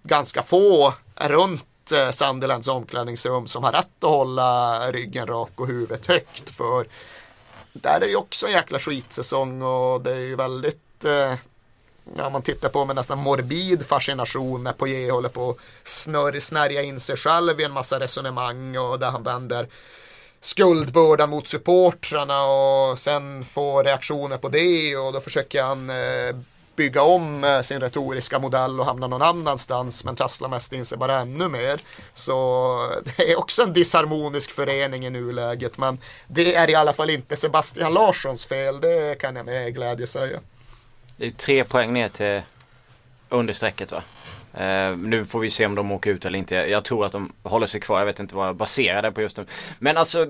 [0.02, 6.06] ganska få runt eh, Sunderlands omklädningsrum som har rätt att hålla ryggen rak och huvudet
[6.06, 6.86] högt för
[7.72, 11.34] där är det ju också en jäkla skitsäsong och det är ju väldigt eh,
[12.16, 15.56] Ja, man tittar på med nästan morbid fascination när Poirier håller på att
[15.88, 19.68] snör, snärja in sig själv i en massa resonemang och där han vänder
[20.40, 26.36] skuldbördan mot supportrarna och sen får reaktioner på det och då försöker han eh,
[26.76, 30.98] bygga om eh, sin retoriska modell och hamna någon annanstans men trasslar mest in sig
[30.98, 31.80] bara ännu mer.
[32.14, 37.10] Så det är också en disharmonisk förening i nuläget men det är i alla fall
[37.10, 40.40] inte Sebastian Larssons fel, det kan jag med glädje säga.
[41.16, 42.42] Det är tre poäng ner till
[43.28, 44.02] understrecket va?
[44.60, 46.54] Uh, nu får vi se om de åker ut eller inte.
[46.54, 47.98] Jag tror att de håller sig kvar.
[47.98, 49.46] Jag vet inte vad jag baserar det på just nu.
[49.78, 50.26] Men alltså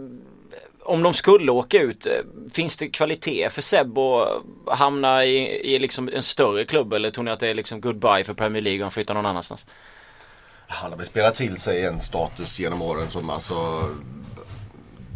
[0.85, 2.12] om de skulle åka ut, eh,
[2.53, 4.43] finns det kvalitet för Seb att
[4.78, 5.37] hamna i,
[5.74, 8.62] i liksom en större klubb eller tror ni att det är liksom goodbye för Premier
[8.62, 9.66] League om han flyttar någon annanstans?
[10.66, 13.89] Han har väl spelat till sig en status genom åren som alltså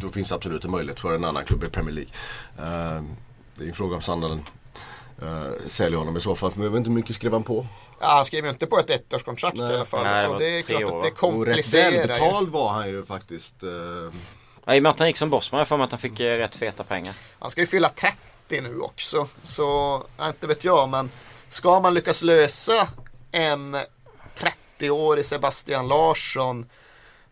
[0.00, 2.10] Då finns det absolut en möjlighet för en annan klubb i Premier League.
[2.58, 3.02] Uh,
[3.54, 4.42] det är en fråga om Sandalen
[5.22, 6.52] uh, säljer honom i så fall.
[6.54, 7.66] Men jag vet inte hur mycket skrev han på.
[8.00, 9.72] Ja, han skrev ju inte på ett ettårskontrakt Nej.
[9.72, 10.98] i alla fall Nej, det och det är klart år, att det va?
[10.98, 13.62] Och rätt komplicerar välbetald var han ju faktiskt.
[13.62, 13.70] eh,
[14.64, 16.36] Ja, I och med att han gick som bossman, får mig att han fick eh,
[16.38, 17.14] rätt feta pengar.
[17.38, 18.16] Han ska ju fylla 30
[18.50, 19.26] nu också.
[19.42, 21.10] Så, inte vet jag, men
[21.48, 22.88] ska man lyckas lösa
[23.30, 23.76] en
[24.38, 26.66] 30-årig Sebastian Larsson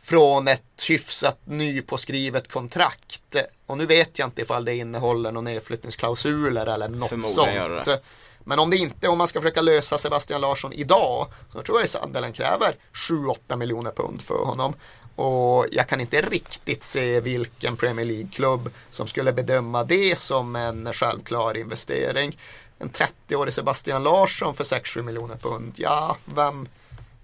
[0.06, 3.36] från ett hyfsat nypåskrivet kontrakt.
[3.66, 8.02] Och nu vet jag inte ifall det innehåller någon nedflyttningsklausuler eller något sånt.
[8.44, 11.88] Men om det inte, om man ska försöka lösa Sebastian Larsson idag, så tror jag
[11.88, 14.74] Sunderland kräver 7-8 miljoner pund för honom.
[15.16, 20.92] Och jag kan inte riktigt se vilken Premier League-klubb som skulle bedöma det som en
[20.92, 22.38] självklar investering.
[22.78, 26.68] En 30-årig Sebastian Larsson för 6-7 miljoner pund, ja, vem,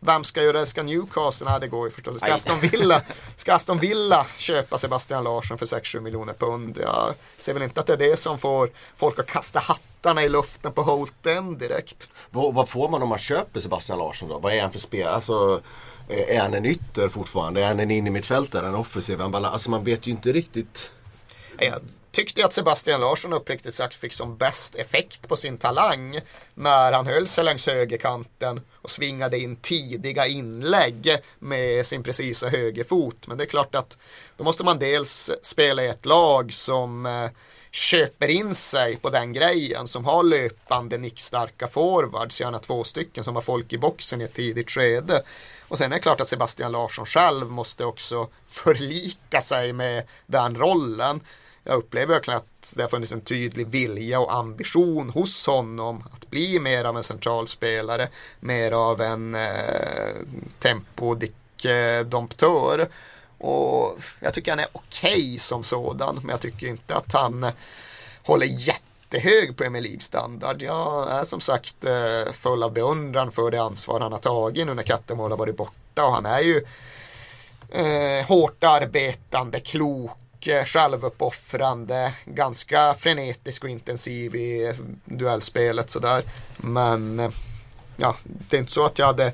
[0.04, 0.66] vem ska göra det?
[0.66, 1.50] Ska Newcastle?
[1.50, 2.16] Nej, det går ju förstås.
[2.16, 2.34] Ska.
[2.34, 3.02] Aston Villa,
[3.36, 6.78] ska Aston Villa köpa Sebastian Larsson för 6-7 miljoner pund?
[6.82, 10.28] Jag ser väl inte att det är det som får folk att kasta hattarna i
[10.28, 12.08] luften på Holt End direkt.
[12.30, 14.38] vad, vad får man om man köper Sebastian Larsson då?
[14.38, 15.14] Vad är han för spelare?
[15.14, 15.60] Alltså,
[16.08, 17.62] eh, är han en ytter fortfarande?
[17.62, 18.66] Är han en innermittfältare?
[18.66, 19.20] En offensiv?
[19.20, 19.52] En balans?
[19.52, 20.92] Alltså man vet ju inte riktigt.
[21.58, 21.80] Jag
[22.12, 26.20] tyckte att Sebastian Larsson uppriktigt sagt fick som bäst effekt på sin talang
[26.54, 33.26] när han höll sig längs högerkanten och svingade in tidiga inlägg med sin precisa högerfot.
[33.26, 33.98] Men det är klart att
[34.36, 37.30] då måste man dels spela i ett lag som eh,
[37.70, 43.34] köper in sig på den grejen som har löpande nickstarka forwards, gärna två stycken som
[43.34, 45.22] har folk i boxen i ett tidigt skede.
[45.68, 50.56] Och sen är det klart att Sebastian Larsson själv måste också förlika sig med den
[50.56, 51.20] rollen.
[51.64, 56.30] Jag upplever verkligen att det har funnits en tydlig vilja och ambition hos honom att
[56.30, 58.08] bli mer av en centralspelare,
[58.40, 60.14] mer av en eh,
[60.58, 62.88] tempodick-domptör.
[63.38, 67.46] Och jag tycker han är okej som sådan, men jag tycker inte att han
[68.22, 70.62] håller jättehög Premier League-standard.
[70.62, 74.74] Jag är som sagt eh, full av beundran för det ansvar han har tagit nu
[74.74, 76.64] när Kattemål har varit borta och han är ju
[77.70, 84.72] eh, hårt arbetande, klok, självuppoffrande, ganska frenetisk och intensiv i
[85.04, 86.22] duellspelet sådär.
[86.56, 87.32] Men
[87.96, 89.32] ja, det är inte så att jag hade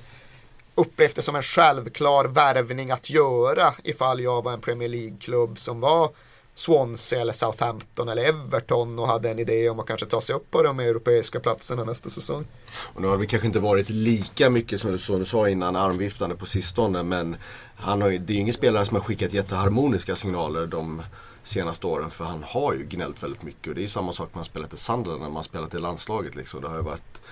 [0.74, 5.80] upplevt det som en självklar värvning att göra ifall jag var en Premier League-klubb som
[5.80, 6.10] var
[6.58, 10.50] Swansea eller Southampton eller Everton och hade en idé om att kanske ta sig upp
[10.50, 12.46] på de europeiska platserna nästa säsong.
[12.94, 15.76] Och nu har det kanske inte varit lika mycket som du, som du sa innan
[15.76, 17.36] armviftande på sistone men
[17.76, 21.02] han har ju, det är ju ingen spelare som har skickat jätteharmoniska signaler de
[21.42, 24.28] senaste åren för han har ju gnällt väldigt mycket och det är ju samma sak
[24.32, 26.60] när man spelat i Sunderland när man spelat i landslaget liksom.
[26.60, 27.22] Det har ju varit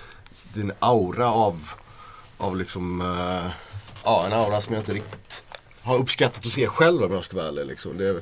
[0.55, 1.71] en aura av,
[2.37, 3.51] av liksom, eh,
[4.03, 5.43] ja en aura som jag inte riktigt
[5.81, 7.97] har uppskattat att se själv om jag ska vara ärlig liksom.
[7.97, 8.21] Det är,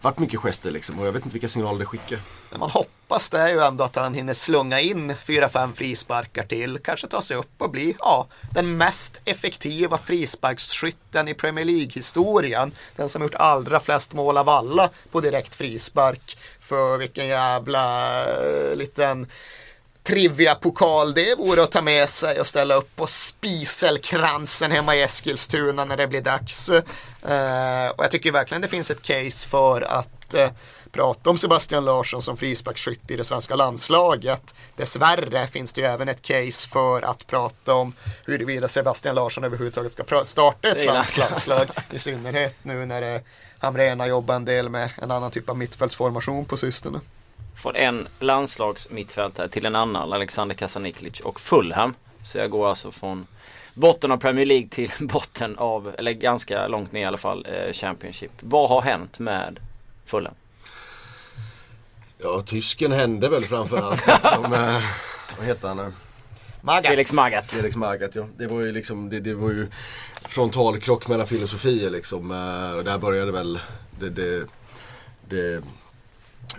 [0.00, 2.18] varit mycket gester liksom och jag vet inte vilka signaler det skickar.
[2.50, 6.78] Men man hoppas det är ju ändå att han hinner slunga in 4-5 frisparkar till.
[6.78, 12.72] Kanske ta sig upp och bli ja, den mest effektiva frisparksskytten i Premier League-historien.
[12.96, 16.38] Den som gjort allra flest mål av alla på direkt frispark.
[16.60, 19.26] För vilken jävla eh, liten
[20.08, 25.84] trivia-pokal det vore att ta med sig och ställa upp på spiselkransen hemma i Eskilstuna
[25.84, 26.68] när det blir dags.
[26.68, 30.50] Eh, och jag tycker verkligen det finns ett case för att eh,
[30.92, 34.54] prata om Sebastian Larsson som frisparksskytt i det svenska landslaget.
[34.76, 37.92] Dessvärre finns det ju även ett case för att prata om
[38.26, 41.70] huruvida Sebastian Larsson överhuvudtaget ska starta ett svenskt landslag.
[41.90, 43.20] I synnerhet nu när
[43.58, 47.00] Hamrena jobbar en del med en annan typ av mittfältsformation på sistone.
[47.58, 51.94] Från en landslagsmittfältare till en annan, Alexander Kasaniklic och Fulham.
[52.24, 53.26] Så jag går alltså från
[53.74, 57.72] botten av Premier League till botten av, eller ganska långt ner i alla fall, eh,
[57.72, 58.30] Championship.
[58.40, 59.60] Vad har hänt med
[60.04, 60.34] Fulham?
[62.18, 64.02] Ja, tysken hände väl framförallt.
[64.34, 64.82] som, eh,
[65.38, 65.94] vad heter han?
[66.60, 66.88] Magath.
[66.88, 67.46] Felix Magath.
[67.54, 68.26] Felix Magath ja.
[68.36, 69.68] Det var ju liksom, det, det var ju
[70.22, 72.30] frontalkrock mellan filosofier liksom.
[72.30, 73.60] Eh, och där började väl
[74.00, 74.46] det, det,
[75.28, 75.62] det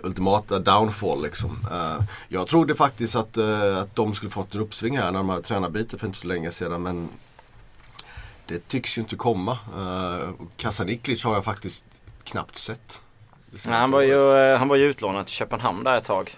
[0.02, 1.66] ultimata downfall liksom.
[1.72, 5.28] Uh, jag trodde faktiskt att, uh, att de skulle fått en uppsving här när de
[5.28, 7.08] hade tränarbyte för inte så länge sedan men
[8.46, 9.58] det tycks ju inte komma.
[9.76, 11.84] Uh, Kasaniklic har jag faktiskt
[12.24, 13.02] knappt sett.
[13.66, 16.36] Nej, han, var ju, han var ju utlånad till Köpenhamn där ett tag.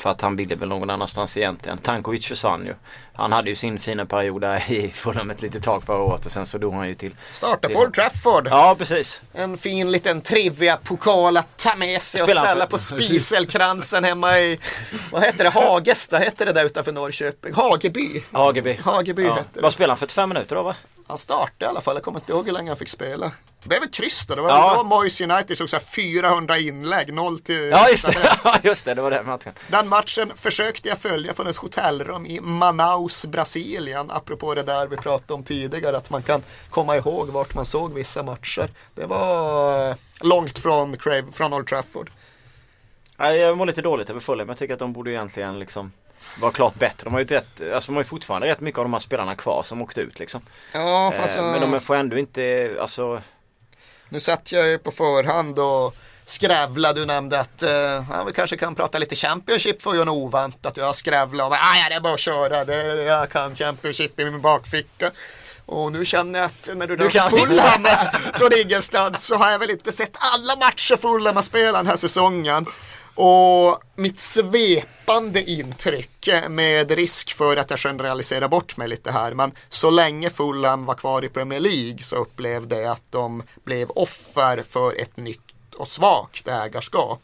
[0.00, 1.78] För att han ville väl någon annanstans egentligen.
[1.78, 2.74] Tankovic försvann ju.
[3.12, 6.32] Han hade ju sin fina period där i Fulham ett litet tag förra året och
[6.32, 7.16] sen så dog han ju till...
[7.32, 8.48] Starta på Old Trafford.
[8.50, 9.20] Ja precis.
[9.32, 14.58] En fin liten trivia-pokal att ta med sig och ställa på spiselkransen hemma i...
[15.12, 15.50] Vad heter det?
[15.50, 17.54] Hagesta heter det där utanför Norrköping.
[17.54, 18.22] Hageby.
[18.32, 18.78] Hageby.
[18.82, 19.34] Hageby ja.
[19.34, 19.60] heter det.
[19.60, 20.76] Vad spelade han för 45 minuter då va?
[21.06, 21.96] Han startade i alla fall.
[21.96, 23.32] Jag kommer inte ihåg hur länge han fick spela.
[23.62, 24.34] Det blev ett kryss då.
[24.34, 24.74] Det var ja.
[24.76, 28.94] då Moise United såg så 400 inlägg, 0 till Ja just det, ja, just det,
[28.94, 29.52] det var den matchen.
[29.68, 34.10] Den matchen försökte jag följa från ett hotellrum i Manaus, Brasilien.
[34.10, 37.94] Apropå det där vi pratade om tidigare, att man kan komma ihåg vart man såg
[37.94, 38.70] vissa matcher.
[38.94, 42.10] Det var eh, långt från, Crave, från Old Trafford.
[43.16, 44.48] Jag mår lite dåligt över Fulham.
[44.48, 45.92] Jag tycker att de borde egentligen liksom
[46.40, 47.04] vara klart bättre.
[47.04, 49.34] De har ju, rätt, alltså de har ju fortfarande rätt mycket av de här spelarna
[49.34, 50.40] kvar som åkte ut liksom.
[50.72, 51.38] Ja, alltså...
[51.38, 53.22] Eh, men de får ändå inte, alltså
[54.10, 57.00] nu satt jag ju på förhand och skrävlade.
[57.00, 57.70] Du nämnde att uh,
[58.10, 60.76] ja, vi kanske kan prata lite Championship för ju något oväntat.
[60.76, 62.64] Jag skrävlade och ah, ja, det är bara att köra.
[62.64, 65.10] Det, jag kan Championship i min bakficka.
[65.66, 67.86] Och nu känner jag att när du, drar Fulham
[68.34, 71.96] från Igelstad så har jag väl inte sett alla matcher Fulham har spelat den här
[71.96, 72.66] säsongen.
[73.22, 79.52] Och mitt svepande intryck med risk för att jag generaliserar bort mig lite här men
[79.68, 84.62] så länge Fulham var kvar i Premier League så upplevde jag att de blev offer
[84.62, 87.22] för ett nytt och svagt ägarskap.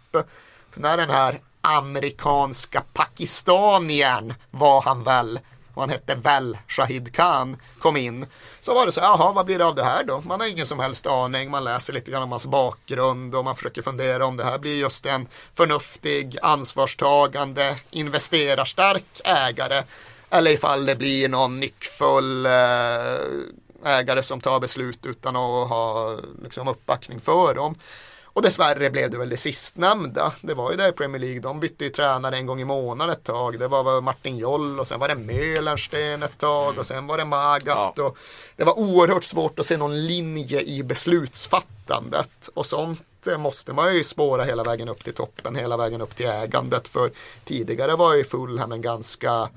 [0.71, 5.41] För när den här amerikanska pakistanien var han väl
[5.77, 8.27] och han hette väl Shahid Khan, kom in.
[8.61, 10.21] Så var det så, jaha, vad blir det av det här då?
[10.21, 13.57] Man har ingen som helst aning, man läser lite grann om hans bakgrund och man
[13.57, 19.83] försöker fundera om det här blir just en förnuftig, ansvarstagande, investerarstark ägare.
[20.31, 22.53] Eller ifall det blir någon nyckfull eh,
[23.85, 27.75] ägare som tar beslut utan att ha liksom, uppbackning för dem.
[28.37, 30.33] Och dessvärre blev det väl det sistnämnda.
[30.41, 33.13] Det var ju där i Premier League, de bytte ju tränare en gång i månaden
[33.13, 33.59] ett tag.
[33.59, 37.25] Det var Martin Joll och sen var det Möhlensten ett tag och sen var det
[37.25, 37.93] Magat.
[37.97, 38.05] Ja.
[38.05, 38.19] Och
[38.57, 42.49] det var oerhört svårt att se någon linje i beslutsfattandet.
[42.55, 46.27] Och sånt måste man ju spåra hela vägen upp till toppen, hela vägen upp till
[46.27, 46.89] ägandet.
[46.89, 47.11] För
[47.45, 49.49] tidigare var ju Fulham en ganska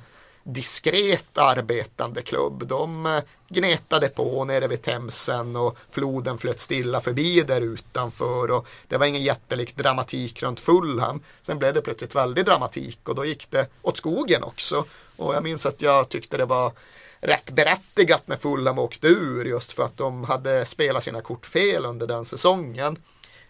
[0.43, 2.67] diskret arbetande klubb.
[2.67, 8.67] De eh, gnetade på nere vid Themsen och floden flöt stilla förbi där utanför och
[8.87, 11.21] det var ingen jättelik dramatik runt Fulham.
[11.41, 14.85] Sen blev det plötsligt väldigt dramatik och då gick det åt skogen också.
[15.15, 16.71] Och jag minns att jag tyckte det var
[17.21, 21.85] rätt berättigat när Fulham åkte ur just för att de hade spelat sina kort fel
[21.85, 22.97] under den säsongen.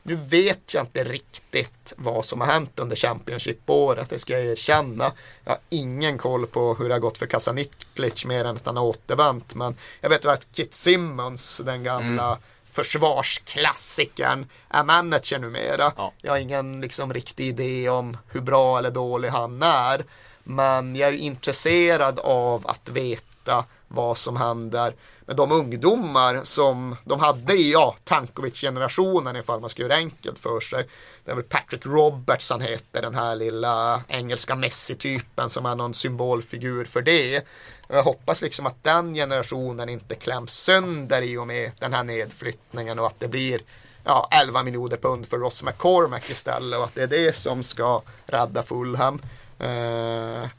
[0.04, 5.12] Nu vet jag inte riktigt vad som har hänt under Championship-året, det ska jag erkänna.
[5.44, 8.78] Jag har ingen koll på hur det har gått för Kasaniklic mer än att han
[8.78, 9.56] har återvänt.
[9.56, 12.40] Men jag vet att Kit Simmons, den gamla mm.
[12.70, 15.94] försvarsklassikern, är manager numera.
[15.98, 16.14] Ja.
[16.22, 20.06] Jag har ingen liksom, riktig idé om hur bra eller dålig han är.
[20.44, 27.20] Men jag är intresserad av att veta vad som händer med de ungdomar som de
[27.20, 30.88] hade i ja, Tankovic-generationen ifall man ska göra enkelt för sig.
[31.26, 35.94] Det är väl Patrick Roberts han heter, den här lilla engelska Messi-typen som är någon
[35.94, 37.48] symbolfigur för det.
[37.88, 43.00] Jag hoppas liksom att den generationen inte kläms sönder i och med den här nedflyttningen
[43.00, 43.62] och att det blir
[44.04, 48.02] ja, 11 miljoner pund för Ross McCormack istället och att det är det som ska
[48.26, 49.22] rädda Fulham.
[49.60, 50.50] Eh,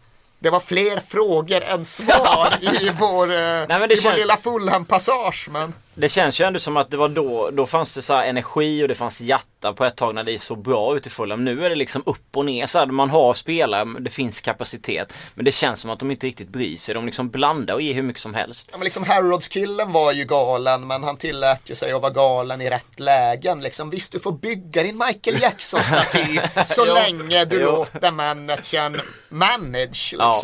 [0.42, 4.04] det var fler frågor än svar i vår, eh, Nej, i känns...
[4.04, 5.48] vår lilla Fulham-passage.
[5.50, 5.74] Men...
[6.00, 8.84] det känns ju ändå som att det var då, då fanns det så här energi
[8.84, 11.44] och det fanns hjärta på ett tag när det såg bra ut i Fulham.
[11.44, 15.12] Nu är det liksom upp och ner så här, man har spelare, det finns kapacitet.
[15.34, 16.94] Men det känns som att de inte riktigt bryr sig.
[16.94, 18.68] De liksom blandar och ger hur mycket som helst.
[18.70, 22.60] Ja, men liksom Harrods-killen var ju galen, men han tillät ju sig att vara galen
[22.60, 23.60] i rätt lägen.
[23.60, 30.14] Liksom, visst, du får bygga din Michael Jackson-staty så länge du låter managern manage.
[30.18, 30.40] Ja.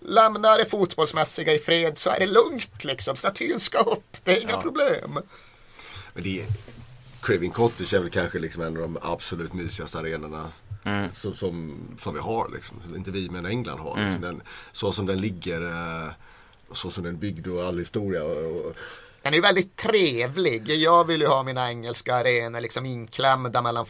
[0.00, 0.14] Liksom.
[0.14, 2.84] Lämna det fotbollsmässiga i fred så är det lugnt.
[2.84, 3.16] Liksom.
[3.16, 4.62] Statyn ska upp, det är inga Ja.
[4.62, 5.18] problem.
[6.14, 6.46] Men det är,
[7.22, 10.52] Craving Cottage är väl kanske liksom en av de absolut mysigaste arenorna
[11.14, 12.48] så, som, som vi har.
[12.54, 12.96] Liksom.
[12.96, 14.04] Inte vi men England har.
[14.04, 14.20] Liksom.
[14.20, 14.42] Den,
[14.72, 16.12] så som den ligger, eh,
[16.72, 18.24] så som den är byggd och all historia.
[18.24, 18.76] Och, och,
[19.22, 20.68] Den är ju väldigt trevlig.
[20.70, 23.86] Jag vill ju ha mina engelska arenor liksom inklämda mellan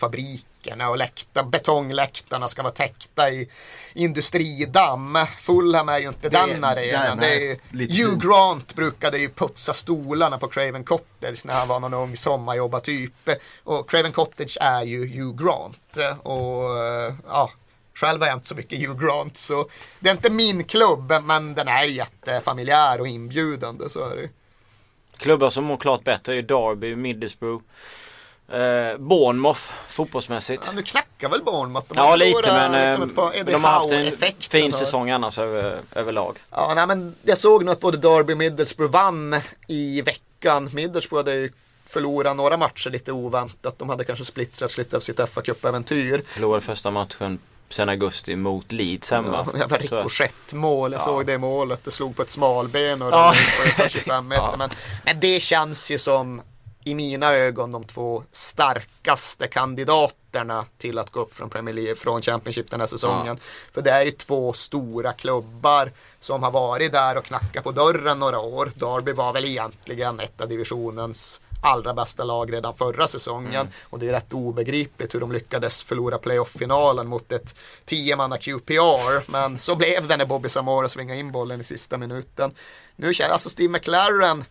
[0.61, 3.49] fabrikerna och läkta, betongläktarna ska vara täckta i
[3.95, 5.19] industridamm.
[5.39, 7.19] Fulham är ju inte Det- den arenan.
[7.19, 8.19] Det är ju, lite Hugh.
[8.19, 13.29] Grant brukade ju putsa stolarna på Craven Cottage när han var någon ung sommarjobbartyp.
[13.65, 15.97] Och Craven Cottage är ju Hugh Grant.
[16.23, 17.51] Och eh, ja,
[17.95, 19.37] själv har jag inte så mycket Hugh Grant.
[19.37, 19.69] Så
[20.01, 23.89] det är inte min klubb, men den är ju jättefamiljär och inbjudande.
[23.89, 24.29] Så är det.
[25.19, 27.63] Klubbar som mår klart bättre är Derby, Middlesbrough,
[28.53, 30.63] eh, Bournemouth fotbollsmässigt.
[30.67, 31.87] Ja, nu knackar väl Bournemouth.
[31.89, 35.11] De Ja lite men liksom eh, ett par Eddie de har haft en fin säsong
[35.11, 36.37] annars över, överlag.
[36.51, 39.37] Ja, nej, men jag såg nog att både Derby och Middlesbrough vann
[39.69, 40.71] i veckan.
[40.73, 41.53] Middlesbrough hade ju
[41.89, 43.79] förlorat några matcher lite oväntat.
[43.79, 46.23] De hade kanske splittrat lite av sitt fa Cup-äventyr.
[46.29, 47.39] Förlorade första matchen
[47.69, 49.47] sen augusti mot Leeds hemma.
[49.53, 50.93] Ja, jävla rikoschettmål.
[50.93, 51.05] Jag Ja.
[51.05, 51.81] såg det målet.
[51.85, 53.35] Det slog på ett smalben och Ja.
[53.57, 54.43] på ungefär 25 meter.
[54.51, 54.57] Ja.
[54.57, 54.71] Men,
[55.05, 56.43] men det känns ju som
[56.91, 62.23] i mina ögon de två starkaste kandidaterna till att gå upp från Premier League, från
[62.23, 63.39] Championship den här säsongen.
[63.73, 68.19] För det är ju två stora klubbar som har varit där och knackat på dörren
[68.19, 68.73] några år.
[68.75, 73.69] Derby var väl egentligen ett av divisionens allra bästa lag redan förra säsongen.
[73.83, 79.31] Och det är rätt obegripligt hur de lyckades förlora playoff-finalen mot ett 10-manna QPR.
[79.31, 82.55] Men så blev det när Bobby Zamora svingade in bollen i sista minuten.
[82.97, 84.45] Nu känns alltså Steve McLaren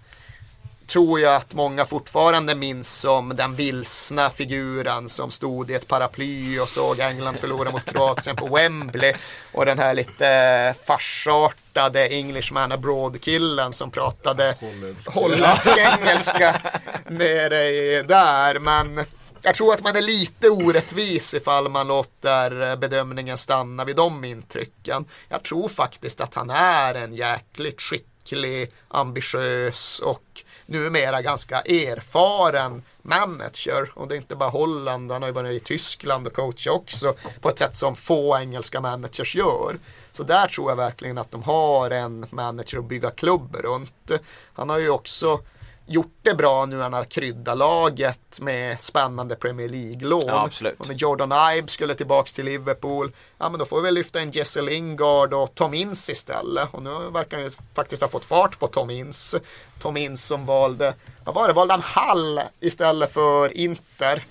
[0.89, 6.59] tror jag att många fortfarande minns som den vilsna figuren som stod i ett paraply
[6.59, 9.13] och såg England förlora mot Kroatien på Wembley.
[9.53, 15.11] Och den här lite farsartade Englishman abroad-killen som pratade Holländska.
[15.11, 16.61] holländsk engelska
[17.07, 18.59] nere där.
[18.59, 19.05] Men
[19.41, 25.05] jag tror att man är lite orättvis ifall man låter bedömningen stanna vid de intrycken.
[25.29, 28.05] Jag tror faktiskt att han är en jäkligt skicklig,
[28.87, 33.91] ambitiös och numera ganska erfaren manager.
[33.95, 37.13] Och det är inte bara Holland, han har ju varit i Tyskland och coachat också
[37.41, 39.75] på ett sätt som få engelska managers gör.
[40.11, 44.11] Så där tror jag verkligen att de har en manager att bygga klubb runt.
[44.53, 45.39] Han har ju också
[45.89, 50.27] gjort det bra nu när han har kryddat laget med spännande Premier League-lån.
[50.27, 50.49] Ja.
[50.77, 54.21] Och när Jordan Ibe skulle tillbaks till Liverpool, ja men då får vi väl lyfta
[54.21, 56.69] in Jesse Lingard och Tom Ince istället.
[56.71, 59.39] Och nu verkar han ju faktiskt ha fått fart på Tom Ince.
[59.81, 64.23] Tom Ince som valde, vad var det, valde han Hall istället för Inter.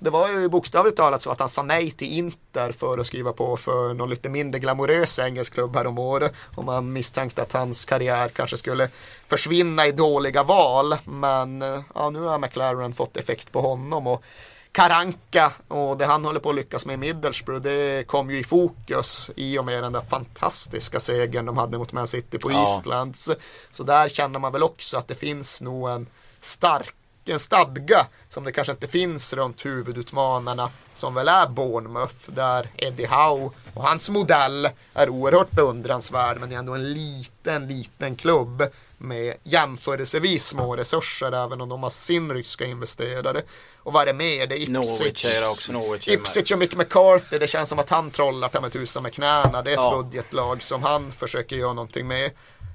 [0.00, 3.32] Det var ju bokstavligt talat så att han sa nej till Inter för att skriva
[3.32, 6.32] på för någon lite mindre glamorös engelsk klubb här om året.
[6.54, 8.88] Och man misstänkte att hans karriär kanske skulle
[9.26, 10.96] försvinna i dåliga val.
[11.04, 14.06] Men eh, ja, nu har McLaren fått effekt på honom.
[14.06, 14.24] Och
[14.72, 18.44] Karanka och det han håller på att lyckas med i Middlesbrough det kom ju i
[18.44, 22.60] fokus i och med den där fantastiska segern de hade mot Man City på Ja.
[22.62, 23.30] Eastlands.
[23.70, 26.06] Så där känner man väl också att det finns nog en
[26.40, 26.94] stark
[27.32, 33.06] en stadga som det kanske inte finns runt huvudutmanarna som väl är Bournemouth där Eddie
[33.06, 38.62] Howe och hans modell är oerhört beundransvärd men det är ändå en liten, liten klubb
[38.98, 43.42] med jämförelsevis små resurser även om de har sin ryska investerare.
[43.82, 44.46] Och vad är det mer?
[44.46, 45.24] Det är Ipswich.
[45.24, 45.72] är.
[45.72, 46.14] Norwich med.
[46.14, 49.62] Ipswich och Mick McCarthy, det känns som att han trollar ta mig tusan med knäna.
[49.62, 50.02] Det är ett Ja.
[50.02, 52.30] budgetlag som han försöker göra någonting med.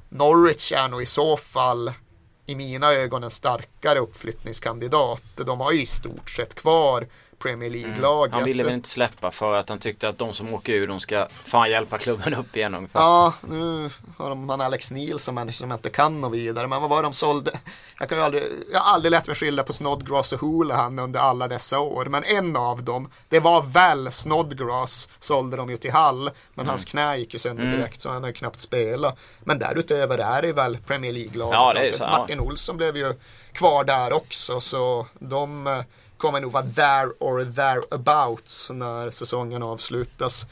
[0.10, 1.91] Norwich är nog i så fall
[2.45, 5.23] i mina ögon en starkare uppflyttningskandidat.
[5.35, 7.07] De har ju i stort sett kvar
[7.43, 8.27] Premier League-laget.
[8.27, 8.39] Mm.
[8.39, 10.99] Han ville väl inte släppa för att han tyckte att de som åker ur de
[10.99, 12.99] ska fan hjälpa klubben upp igen ungefär.
[12.99, 16.67] Ja, nu har de han Alex Neil som människa som inte kan något vidare.
[16.67, 17.51] Men vad var de sålde?
[17.99, 21.19] Jag, kan ju aldrig, jag har aldrig lärt mig skilja på Snodgrass och Houlihan under
[21.19, 22.05] alla dessa år.
[22.05, 26.29] Men en av dem, det var väl Snodgrass, sålde de ju till Hall.
[26.53, 29.19] Men hans knä gick ju sönder direkt så han har ju knappt spelat.
[29.43, 31.99] Men därutöver är det väl Premier League-laget.
[31.99, 32.17] Det ja.
[32.17, 33.13] Martin Olsson blev ju
[33.54, 34.62] kvar där också.
[34.62, 35.82] Så de eh,
[36.18, 40.45] kommer nog vara there or thereabouts när säsongen avslutas.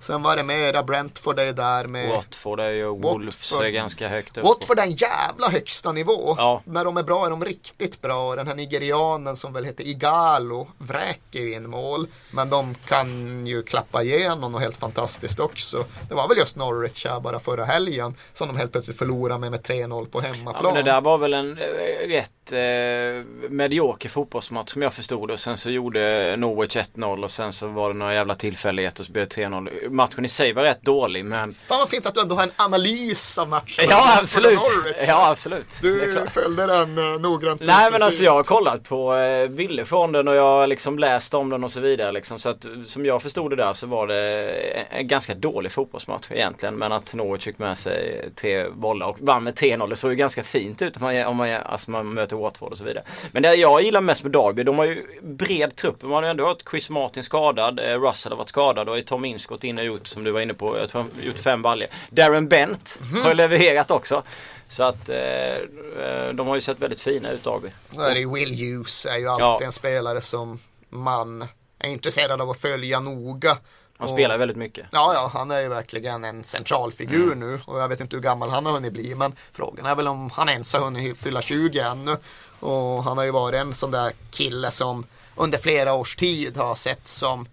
[0.00, 3.66] Sen var det mera, Brentford är ju där med Watford är ju, Wolves Watford.
[3.66, 4.44] är ganska högt upp.
[4.44, 6.34] Watford är en jävla högsta nivå.
[6.38, 6.62] Ja.
[6.64, 8.36] När de är bra är de riktigt bra.
[8.36, 12.06] Den här nigerianen som väl heter Igalo vräker ju in mål.
[12.30, 15.84] Men de kan ju klappa igenom och helt fantastiskt också.
[16.08, 19.50] Det var väl just Norwich här bara förra helgen som de helt plötsligt förlorade med
[19.50, 20.74] med 3-0 på Ja, hemmaplan.
[20.74, 25.38] men det där var väl en eh, rätt eh, medioker fotbollsmatch som jag förstod det.
[25.38, 29.12] Sen så gjorde Norwich 1-0 och sen så var det några jävla tillfälligheter och så
[29.12, 29.87] blev det 3-0.
[29.90, 32.52] Matchen i sig var rätt dålig men Fan vad fint att du ändå har en
[32.56, 33.84] analys av matchen.
[33.90, 34.60] Ja absolut.
[35.06, 35.66] Ja absolut.
[35.82, 37.60] Du följde den uh, noggrant.
[37.60, 40.98] Nej men alltså jag har kollat på eh, bilder från den och jag har liksom
[40.98, 42.38] läst om den och så vidare liksom.
[42.38, 46.30] Så att som jag förstod det där så var det en, en ganska dålig fotbollsmatch
[46.30, 46.74] egentligen.
[46.74, 49.88] Men att Norwich fick med sig tre bollar och vann med 3-0.
[49.88, 52.78] Det såg ju ganska fint ut om man, om man, alltså man möter Watford och
[52.78, 53.04] så vidare.
[53.32, 56.02] Men det jag gillar mest med Derby, de har ju bred trupp.
[56.02, 59.24] Man har ju ändå hört Chris Martin skadad, eh, Russell har varit skadad och Tom
[59.24, 61.38] Ince gått in och gjort som du var inne på, jag tror han har gjort
[61.38, 61.88] fem baljor.
[62.10, 64.22] Darren Bent har ju levererat också.
[64.68, 67.68] Så att eh, eh, de har ju sett väldigt fina ut Derby.
[67.94, 69.60] Så är det ju Will Hughes är ju alltid Ja.
[69.62, 70.58] en spelare som
[70.88, 71.42] man
[71.78, 73.58] är intresserad av att följa noga.
[73.98, 74.86] Han Och- spelar väldigt mycket.
[74.92, 77.40] Ja, ja, han är ju verkligen en centralfigur Mm.
[77.40, 80.08] nu och jag vet inte hur gammal han har hunnit bli men frågan är väl
[80.08, 82.16] om han ens har hunnit fylla 20 ännu.
[82.60, 85.06] Och han har ju varit en sån där kille som
[85.36, 87.48] under flera års tid har sett som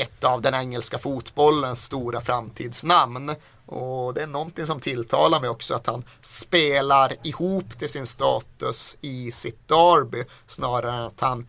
[0.00, 3.34] ett av den engelska fotbollens stora framtidsnamn.
[3.66, 8.96] Och det är någonting som tilltalar mig också att han spelar ihop till sin status
[9.00, 11.46] i sitt derby snarare än att han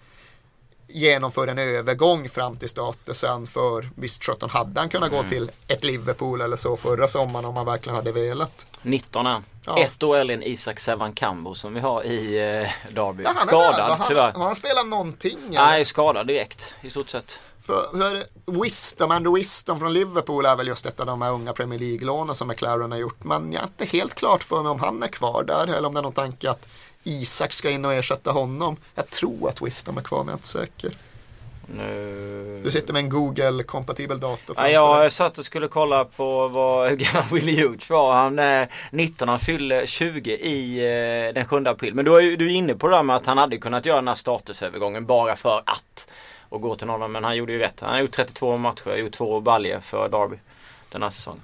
[0.88, 5.24] genomför en övergång fram till statusen för visst sjutton hade han kunnat Mm.
[5.24, 8.66] gå till ett Liverpool eller så förra sommaren om han verkligen hade velat.
[8.82, 9.44] 19 är han.
[9.66, 9.78] Ja.
[9.78, 11.16] Ett år äldre än Isak Sevan
[11.70, 13.24] vi har i eh, Derby.
[13.24, 13.98] Ja, han skadad.
[13.98, 14.32] Har tyvärr.
[14.32, 15.38] Han, har han spelat någonting?
[15.48, 15.62] eller?
[15.62, 17.40] Nej, skadad direkt i stort sett.
[17.62, 18.24] För, för
[18.62, 22.36] Wisdom, Andrew Wisdom från Liverpool är väl just ett av de här unga Premier League-lånen
[22.36, 23.24] som McLaren har gjort.
[23.24, 25.94] Men jag är inte helt klart för mig om han är kvar där eller om
[25.94, 26.70] det är någon tanke att
[27.04, 28.78] Isak ska in och ersätta honom.
[28.96, 30.92] Jag tror att Wisdom är kvar men jag är inte säker.
[31.78, 32.62] Nu...
[32.64, 34.74] Du sitter med en Google-kompatibel dator Ja, framför dig.
[34.74, 38.14] jag satt och skulle kolla på vad, hur gammal Willie Hughes var.
[38.14, 40.80] Han är 19, han fyller 20 i
[41.28, 41.94] eh, den 7 april.
[41.94, 43.96] Men du är du är inne på det där med att han hade kunnat göra
[43.96, 46.10] den här statusövergången bara för att.
[46.50, 47.82] Och gå till någon, men han gjorde ju rätt.
[47.82, 50.38] Han har gjort 32 matcher, gjort två baljer för Derby
[50.90, 51.42] den här säsongen.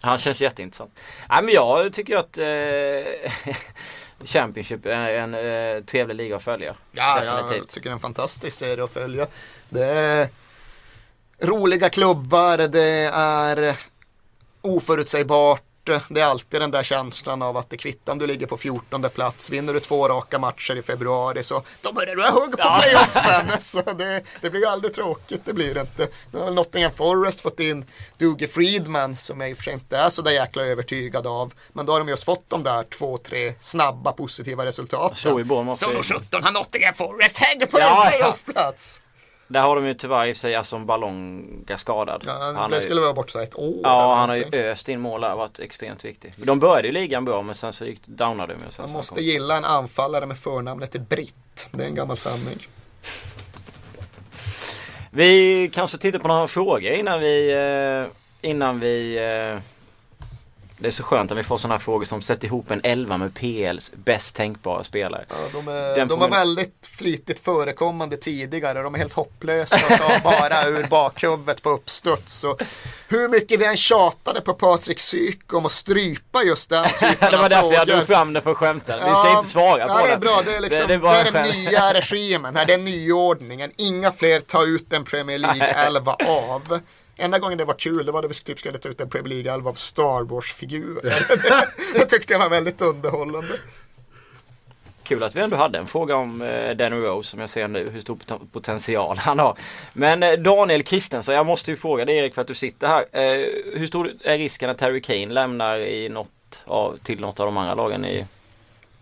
[0.00, 1.00] Han känns jätteintressant.
[1.30, 3.54] Nej men jag tycker att eh,
[4.24, 6.74] Championship är en eh, trevlig liga att följa.
[6.92, 7.68] Ja, jag Definitivt.
[7.68, 9.26] tycker det är en fantastisk serie att följa.
[9.68, 10.28] Det är
[11.40, 13.76] roliga klubbar, det är
[14.60, 15.62] oförutsägbart.
[15.84, 19.10] Det är alltid den där känslan av att det kvittar om du ligger på 14
[19.14, 19.50] plats.
[19.50, 23.60] Vinner du två raka matcher i februari så då börjar du ha hugg på playoffen.
[23.60, 26.08] så det, det blir ju aldrig tråkigt, det blir det inte.
[26.32, 27.84] Nu har väl Nottingham Forest fått in
[28.18, 31.52] Dougie Friedman som jag i och för sig inte är så där jäkla övertygad av.
[31.72, 35.16] Men då har de just fått de där två, tre snabba positiva resultaten.
[35.76, 38.18] Så då 17 har Nottingham Forest hänger på Ja, en ja.
[38.18, 39.00] playoffplats.
[39.52, 42.22] Där har de ju tyvärr i sig Aston Ballonga skadad.
[42.26, 43.80] Ja, Han skulle vara borta ett år.
[43.82, 46.34] Ja, han har ju öst in mål där, varit extremt viktig.
[46.36, 48.66] De började ju ligan bra men sen så gick downade de ju.
[48.82, 51.68] Man måste kom- gilla en anfallare med förnamnet Britt.
[51.72, 52.58] Det är en gammal sanning.
[55.10, 59.60] Vi kanske tittar på några frågor innan vi eh, Innan vi eh,
[60.82, 63.34] Det är så skönt att vi får sådana frågor som sätter ihop en elva med
[63.34, 65.24] PLs bäst tänkbara spelare.
[65.28, 68.82] Ja, de är, Den de var man- väldigt flitigt förekommande tidigare.
[68.82, 72.32] De är helt hopplösa och tar bara ur bakhuvudet på uppstuds.
[72.40, 72.58] Så
[73.08, 77.36] hur mycket vi än tjatade på Patrik Syk om att strypa just den typen Det
[77.36, 78.06] var av därför jag drog frågor.
[78.14, 78.98] fram det för skämten.
[79.04, 80.06] Vi ska inte svara på ja, det.
[80.06, 80.12] det.
[80.12, 80.42] är bra.
[80.44, 81.56] Det är, liksom, det, bara är en den skämt.
[81.56, 82.56] nya regimen.
[82.56, 83.70] Här, det är nyordningen.
[83.76, 86.80] Inga fler ta ut en Premier League 11 av.
[87.22, 89.28] Enda gången det var kul det var när vi typ skulle ta ut en Premier
[89.28, 91.14] League 11 av Star Wars-figurer.
[91.98, 93.54] det tyckte jag var väldigt underhållande.
[95.02, 97.90] Kul att vi ändå hade en fråga om eh, Danny Rose som jag ser nu,
[97.90, 99.58] hur stor pot- potential han har.
[99.92, 103.04] Men eh, Daniel Christensen, jag måste ju fråga dig Erik för att du sitter här.
[103.12, 103.46] Eh,
[103.78, 107.56] hur stor är risken att Harry Kane lämnar i något av, till något av de
[107.56, 108.26] andra lagen i,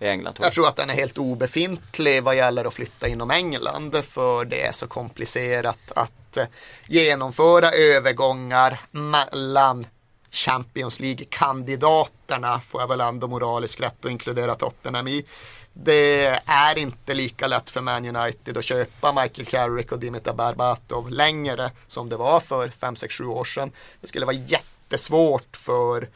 [0.01, 0.35] i England?
[0.35, 0.55] Tror Jag jag.
[0.55, 4.73] tror att den är helt obefintlig vad gäller att flytta inom England för det är
[4.73, 6.45] så komplicerat att eh,
[6.87, 9.87] genomföra övergångar mellan
[10.31, 15.25] Champions League-kandidaterna får jag väl ändå moraliskt rätt att inkludera Tottenham i.
[15.73, 21.11] Det är inte lika lätt för Man United att köpa Michael Carrick och Dimitar Berbatov
[21.11, 23.73] längre som det var för 5-6-7 år sedan.
[24.01, 26.09] Det skulle vara jättesvårt för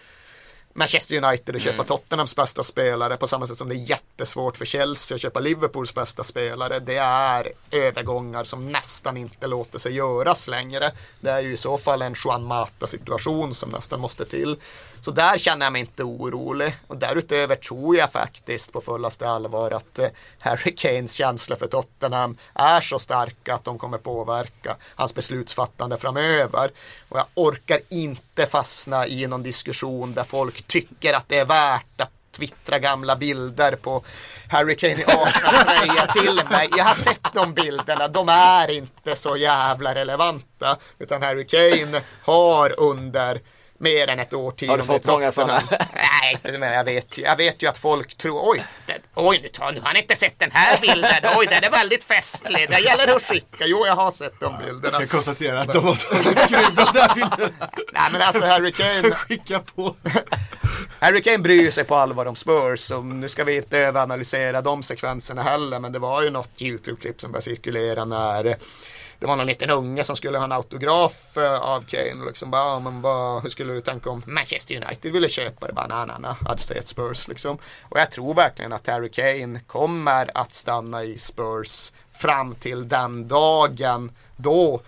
[0.76, 4.64] Manchester United att köpa Tottenhams bästa spelare på samma sätt som det är jättesvårt för
[4.64, 6.78] Chelsea att köpa Liverpools bästa spelare.
[6.78, 10.92] Det är övergångar som nästan inte låter sig göras längre.
[11.20, 14.56] Det är ju i så fall en Juan Mata situation som nästan måste till.
[15.04, 16.76] Så där känner jag mig inte orolig.
[16.86, 22.36] Och därutöver tror jag faktiskt på fullaste allvar att eh, Harry Kanes känsla för Tottenham
[22.54, 26.70] är så starka att de kommer påverka hans beslutsfattande framöver.
[27.08, 32.00] Och jag orkar inte fastna i någon diskussion där folk tycker att det är värt
[32.00, 34.02] att twittra gamla bilder på
[34.50, 36.68] Harry Kane i Arsenal tröja till mig.
[36.76, 40.76] Jag har sett de bilderna, de är inte så jävla relevanta.
[40.98, 43.40] Utan Harry Kane har under
[43.84, 44.72] mer än ett årtionde.
[44.72, 45.62] Har du fått många sådana?
[45.94, 49.40] Nej, inte men jag vet, ju, jag vet ju att folk tror oj, det, oj
[49.42, 52.70] nu, tar, nu har han inte sett den här bilden, oj den är väldigt festlig,
[52.70, 53.64] det gäller att skicka.
[53.66, 55.00] Jo, jag har sett de bilderna.
[55.00, 57.50] Jag konstaterar att de har tagit skruvar bilderna.
[57.92, 59.96] Nej men alltså Harry Kane, Skicka på.
[60.98, 64.82] Harry Kane bryr sig på allvar om Spurs och nu ska vi inte överanalysera de
[64.82, 68.56] sekvenserna heller men det var ju något YouTube-klipp som började cirkulera när
[69.18, 72.62] det var någon liten unge som skulle ha en autograf eh, av Kane liksom bara,
[72.62, 75.72] ja, men bara, hur skulle du tänka om Manchester United ville köpa det?
[75.72, 77.58] Bara, nej, nej, I'd say Spurs liksom.
[77.82, 83.28] Och jag tror verkligen att Harry Kane kommer att stanna i Spurs fram till den
[83.28, 84.80] dagen då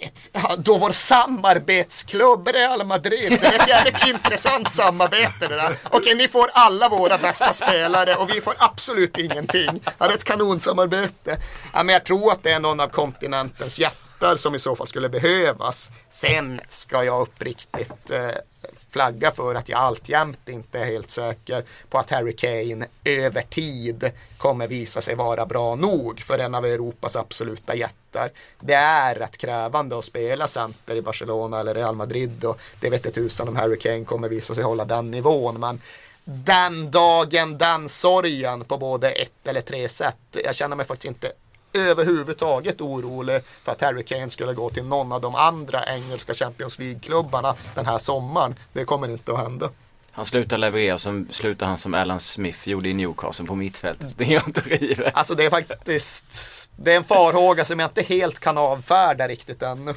[0.00, 5.76] ett, ja, då vår samarbetsklubb Real Madrid, det är ett jävligt intressant samarbete det där.
[5.90, 9.82] Okej, ni får alla våra bästa spelare och vi får absolut ingenting.
[9.98, 11.36] Ja, det är ett kanonsamarbete.
[11.72, 14.86] Ja, men jag tror att det är någon av kontinentens jättar som i så fall
[14.86, 15.90] skulle behövas.
[16.10, 18.30] Sen ska jag uppriktigt eh,
[18.90, 24.10] flagga för att jag alltjämt inte är helt säker på att Harry Kane över tid
[24.38, 28.30] kommer visa sig vara bra nog för en av Europas absoluta jättar.
[28.60, 33.04] Det är rätt krävande att spela center i Barcelona eller Real Madrid och det vet
[33.04, 35.60] jag tusan om Harry Kane kommer visa sig hålla den nivån.
[35.60, 35.80] Men
[36.24, 40.16] den dagen, den sorgen på både ett eller tre sätt.
[40.44, 41.32] Jag känner mig faktiskt inte
[41.72, 46.78] överhuvudtaget orolig för att Harry Kane skulle gå till någon av de andra engelska Champions
[46.78, 48.54] League-klubbarna den här sommaren.
[48.72, 49.70] Det kommer inte att hända.
[50.12, 54.10] Han slutar leverera som slutar han som Alan Smith gjorde i Newcastle på mittfältet.
[54.10, 55.10] Springer runt och river.
[55.14, 59.62] Alltså det är faktiskt det är en farhåga som jag inte helt kan avfärda riktigt
[59.62, 59.94] ännu.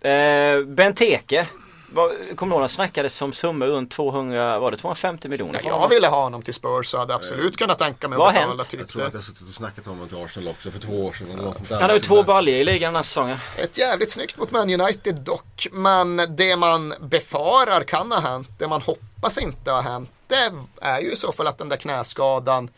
[0.00, 1.46] Eh, Benteke.
[1.94, 5.58] Vad- Kommer du det snackades som summor runt 200, var det 250 miljoner?
[5.58, 5.90] för Jag honom?
[5.90, 8.56] ville ha honom till Spurs och hade absolut kunnat tänka mig Vad att har betala
[8.62, 8.68] hänt?
[8.70, 10.78] typ Jag tror att jag har suttit och snackat om det till Arsenal också för
[10.78, 11.30] två år sedan.
[11.30, 11.80] Eller något sånt där.
[11.80, 13.38] Han har ju två baljor i ligan den här säsongen.
[13.56, 15.68] Ett jävligt snyggt mot Man United dock.
[15.72, 21.00] Men det man befarar kan ha hänt, det man hoppas inte har hänt, det är
[21.00, 22.68] ju i så fall att den där knäskadan,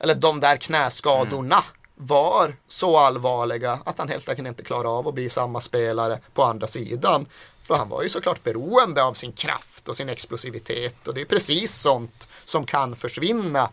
[0.00, 1.64] eller de där knäskadorna
[2.02, 6.42] var så allvarliga att han helt enkelt inte klarar av att bli samma spelare på
[6.44, 7.26] andra sidan.
[7.70, 11.24] För han var ju såklart beroende av sin kraft och sin explosivitet och det är
[11.24, 13.68] precis sånt som kan försvinna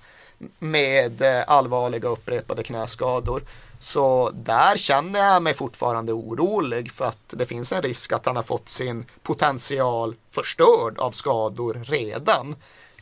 [0.59, 3.43] med eh, allvarliga upprepade knäskador.
[3.79, 8.35] Så där känner jag mig fortfarande orolig för att det finns en risk att han
[8.35, 12.55] har fått sin potential förstörd av skador redan.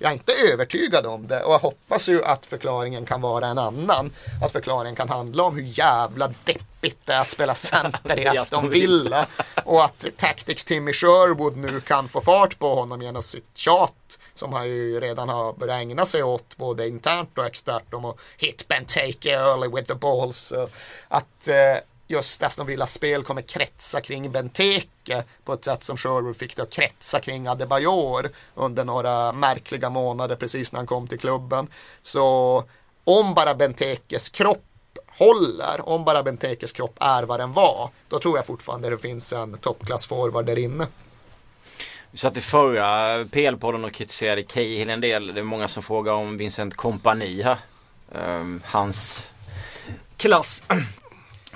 [0.06, 3.58] Jag är inte övertygad om det och jag hoppas ju att förklaringen kan vara en
[3.58, 4.14] annan.
[4.42, 8.70] Att förklaringen kan handla om hur jävla deppigt det är att spela center i Aston
[8.70, 9.28] Villa.
[9.64, 14.20] Och att Tactics Timmy Sherwood nu kan få fart på honom genom sitt tjat.
[14.36, 18.18] Som han ju redan har börjat ägna sig åt både internt och externt om att
[18.38, 20.54] hit Benteke early with the balls.
[21.08, 21.78] Att eh,
[22.08, 26.62] just Aston Villas spel kommer kretsa kring Benteke på ett sätt som Sherwood fick det
[26.62, 31.68] att kretsa kring Adebayor under några märkliga månader precis när han kom till klubben.
[32.02, 32.64] Så
[33.04, 34.64] om bara Bentekes kropp
[35.08, 39.34] håller, om bara Bentekes kropp är vad den var, då tror jag fortfarande det finns
[39.34, 40.88] en toppklass forward där inne.
[42.12, 45.34] Vi satt i förra PL-podden och kritiserade Cahill en del.
[45.34, 47.58] Det är många som frågar om Vincent Kompani här.
[48.16, 49.30] Ehm, hans
[50.18, 50.64] klass.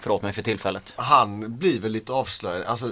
[0.02, 0.94] Förlåt mig för tillfället.
[0.96, 2.64] Han blir väl lite avslöjad.
[2.68, 2.92] Alltså,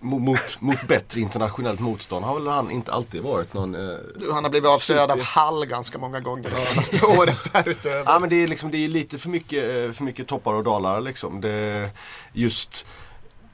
[0.00, 3.74] mo- mot, mot bättre internationellt motstånd har väl han inte alltid varit någon...
[3.74, 8.02] Eh, Du, Han har blivit avslöjad av Hall ganska många gånger det senaste året därutöver.
[8.06, 10.64] Ja men det är liksom det är lite för mycket, eh, för mycket toppar och
[10.64, 11.40] dalar liksom.
[11.40, 11.90] Det,
[12.32, 12.86] just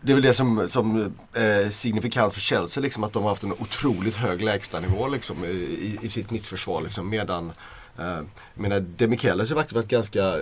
[0.01, 3.43] det är väl det som, som eh, signifikant för Chelsea liksom att de har haft
[3.43, 7.53] en otroligt hög lägstanivå liksom i, i, i sitt mittförsvar liksom medan
[7.99, 10.37] eh, jag menar Demichelis har faktiskt varit ganska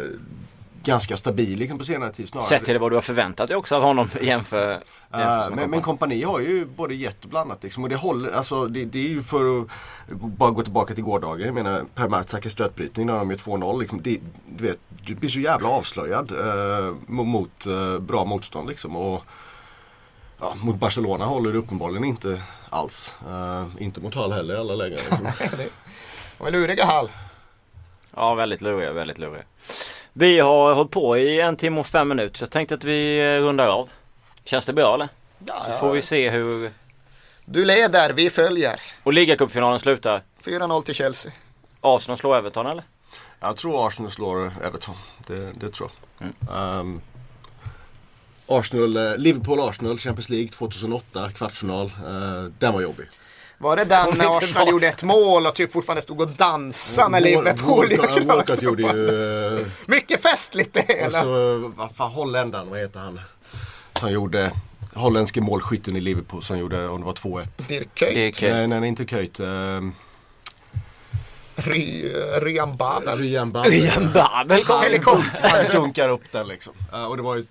[0.87, 2.49] Ganska stabil liksom på senare tid snarare.
[2.49, 4.81] Sett till vad du har förväntat dig också av honom jämför, jämför
[5.11, 6.23] Ja, med men, men Kompani.
[6.23, 7.83] har ju både gett och blandat liksom.
[7.83, 9.67] Och det håller, alltså det, det är ju för att
[10.11, 11.47] bara gå tillbaka till gårdagen.
[11.47, 13.81] Jag menar Per Mertesacker stötbrytning när de gör 2-0.
[13.81, 18.69] Liksom, det, du vet, du blir så jävla avslöjad eh, mo- mot eh, bra motstånd
[18.69, 18.97] liksom.
[18.97, 19.23] Och,
[20.41, 23.15] Ja, mot Barcelona håller det uppenbarligen inte alls.
[23.29, 24.99] Uh, inte mot Hall heller i alla lägen.
[24.99, 25.27] Liksom.
[25.59, 25.69] Det
[26.45, 27.11] var luriga Hall.
[28.17, 29.43] Ja, väldigt luriga, väldigt luriga.
[30.19, 33.19] Vi har hållit på i en timme och fem minuter så jag tänkte att vi
[33.19, 33.89] eh, rundar av.
[34.45, 35.09] Känns det bra eller?
[35.47, 36.73] Ja, Så får vi se hur...
[37.45, 38.81] Du leder, vi följer.
[39.03, 40.23] Och ligacupfinalen slutar.
[40.45, 41.33] 4-0 till Chelsea.
[41.81, 42.85] Arsenal slår Everton eller?
[43.41, 44.95] Jag tror Arsenal slår Everton.
[45.27, 46.81] Det, det tror jag.
[46.81, 47.01] Um,
[48.47, 51.87] Arsenal, eh, Liverpool-Arsenal, Champions League 2008, kvartsfinal.
[52.07, 53.07] Uh, den var jobbig.
[53.59, 57.21] Var det den när Arsenal gjorde ett mål och typ fortfarande stod och dansade Wal-
[57.23, 57.87] Liverpool
[58.27, 59.57] Walcott, gjorde ju...
[59.61, 61.23] eh, Mycket festligt det och hela.
[61.23, 63.21] så, vad fan, holländaren, vad heter han?
[64.01, 64.53] Som gjorde,
[64.95, 67.47] holländske målskytten i Liverpool som gjorde, om det var 2-1.
[67.69, 68.43] Dirk Kuyt.
[68.43, 69.41] Nej, nej, inte Köjt.
[69.41, 69.95] Um,
[71.57, 73.19] Ry, Ryan Babel.
[73.19, 73.71] Ryan Babel.
[73.73, 74.65] Ryan Babel.
[74.83, 75.41] Helikopter.
[75.43, 76.73] Han dunkar upp den liksom.
[76.93, 77.45] Eh, och det var ju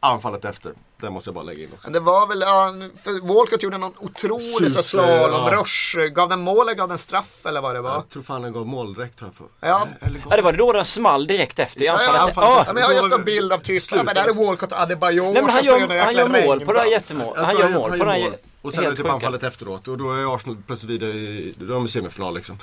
[0.00, 0.72] anfallet efter.
[1.06, 1.86] Det måste jag bara lägga in också.
[1.86, 2.72] Men det var väl, ja,
[3.02, 6.06] för Walcott gjorde någon otrolig så Super, slalom, ja.
[6.08, 7.90] gav den mål eller gav den straff eller vad det var?
[7.94, 9.46] Jag tror fan den gav mål direkt har jag för.
[9.68, 9.88] Ja.
[10.30, 12.22] Ja det var då den small direkt efter i Ja, ja, anfallet.
[12.28, 12.50] anfallet.
[12.50, 14.72] Ja, Ja, men jag har just en bild av typ, ja, men där är Walcott
[14.72, 17.36] och Adebayor Nej men han gör, han gör mål på det här jättemål.
[17.36, 19.88] Han gör mål på den här Och sen är det typ anfallet efteråt.
[19.88, 22.58] Och då är Arsenal plötsligt vidare i, då är de i semifinal liksom.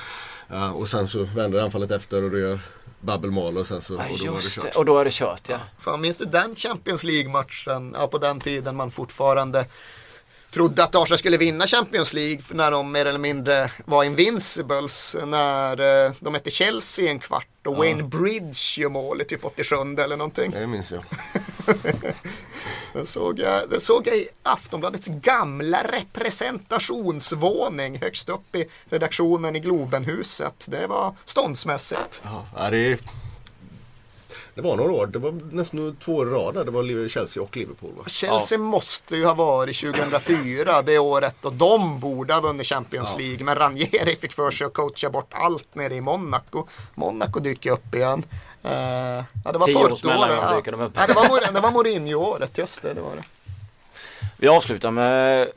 [0.48, 2.60] Ja, och sen så vänder anfallet efter och då gör
[3.02, 4.64] Babel mål och sen så, Ja, och då var det kört.
[4.64, 4.78] det.
[4.80, 5.60] Och då är det kört ja.
[5.80, 7.96] Fan, minns du den Champions League-matchen?
[7.98, 9.66] Ja, på den tiden man fortfarande
[10.52, 15.16] trodde att Arsenal skulle vinna Champions League när de mer eller mindre var invincibles.
[15.26, 19.76] När eh, de hette Chelsea en kvart och Wayne Bridge gör mål i typ 87
[19.76, 20.52] eller någonting.
[20.52, 21.04] Det minns jag.
[22.94, 29.60] Den såg jag, den såg jag i Aftonbladets gamla representationsvåning högst upp i redaktionen i
[29.60, 30.66] Globenhuset.
[30.68, 32.22] Det var ståndsmässigt.
[32.24, 33.00] Ja, ja, det,
[34.56, 35.08] det var några år.
[35.08, 36.66] Det var nästan två år i rad.
[36.66, 38.04] Det var Chelsea och Liverpool va?
[38.08, 43.44] Chelsea måste ju ha varit 2004, det året och de borde ha vunnit Champions League.
[43.44, 46.68] Men Ranieri fick för sig att coacha bort allt nere i Monaco.
[46.96, 48.24] Monaco dyker upp igen.
[48.64, 48.72] Eh,
[49.46, 50.64] ja, det var Porto-året.
[50.66, 50.72] Ja.
[50.72, 50.94] de upp.
[50.96, 52.94] Ja, det var, det var Mourinho-året, just det.
[52.94, 53.24] det, var det.
[54.38, 55.48] Vi avslutar med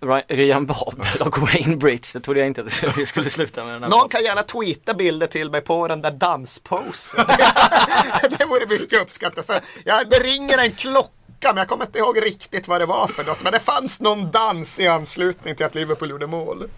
[0.00, 2.08] Ry- Ryan Babel och Wayne Bridge.
[2.12, 4.94] Det trodde jag inte att vi skulle sluta med den här Någon kan gärna tweeta
[4.94, 7.26] bilder till mig på den där dansposen.
[8.38, 9.46] det vore mycket uppskattat.
[9.46, 13.06] För ja, det ringer en klocka men jag kommer inte ihåg riktigt vad det var
[13.06, 13.42] för något.
[13.42, 16.68] Men det fanns någon dans i anslutning till att Liverpool gjorde mål.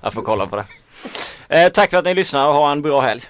[0.00, 0.64] Jag får kolla på det.
[1.48, 3.22] Eh, tack för att ni lyssnar och ha en bra helg.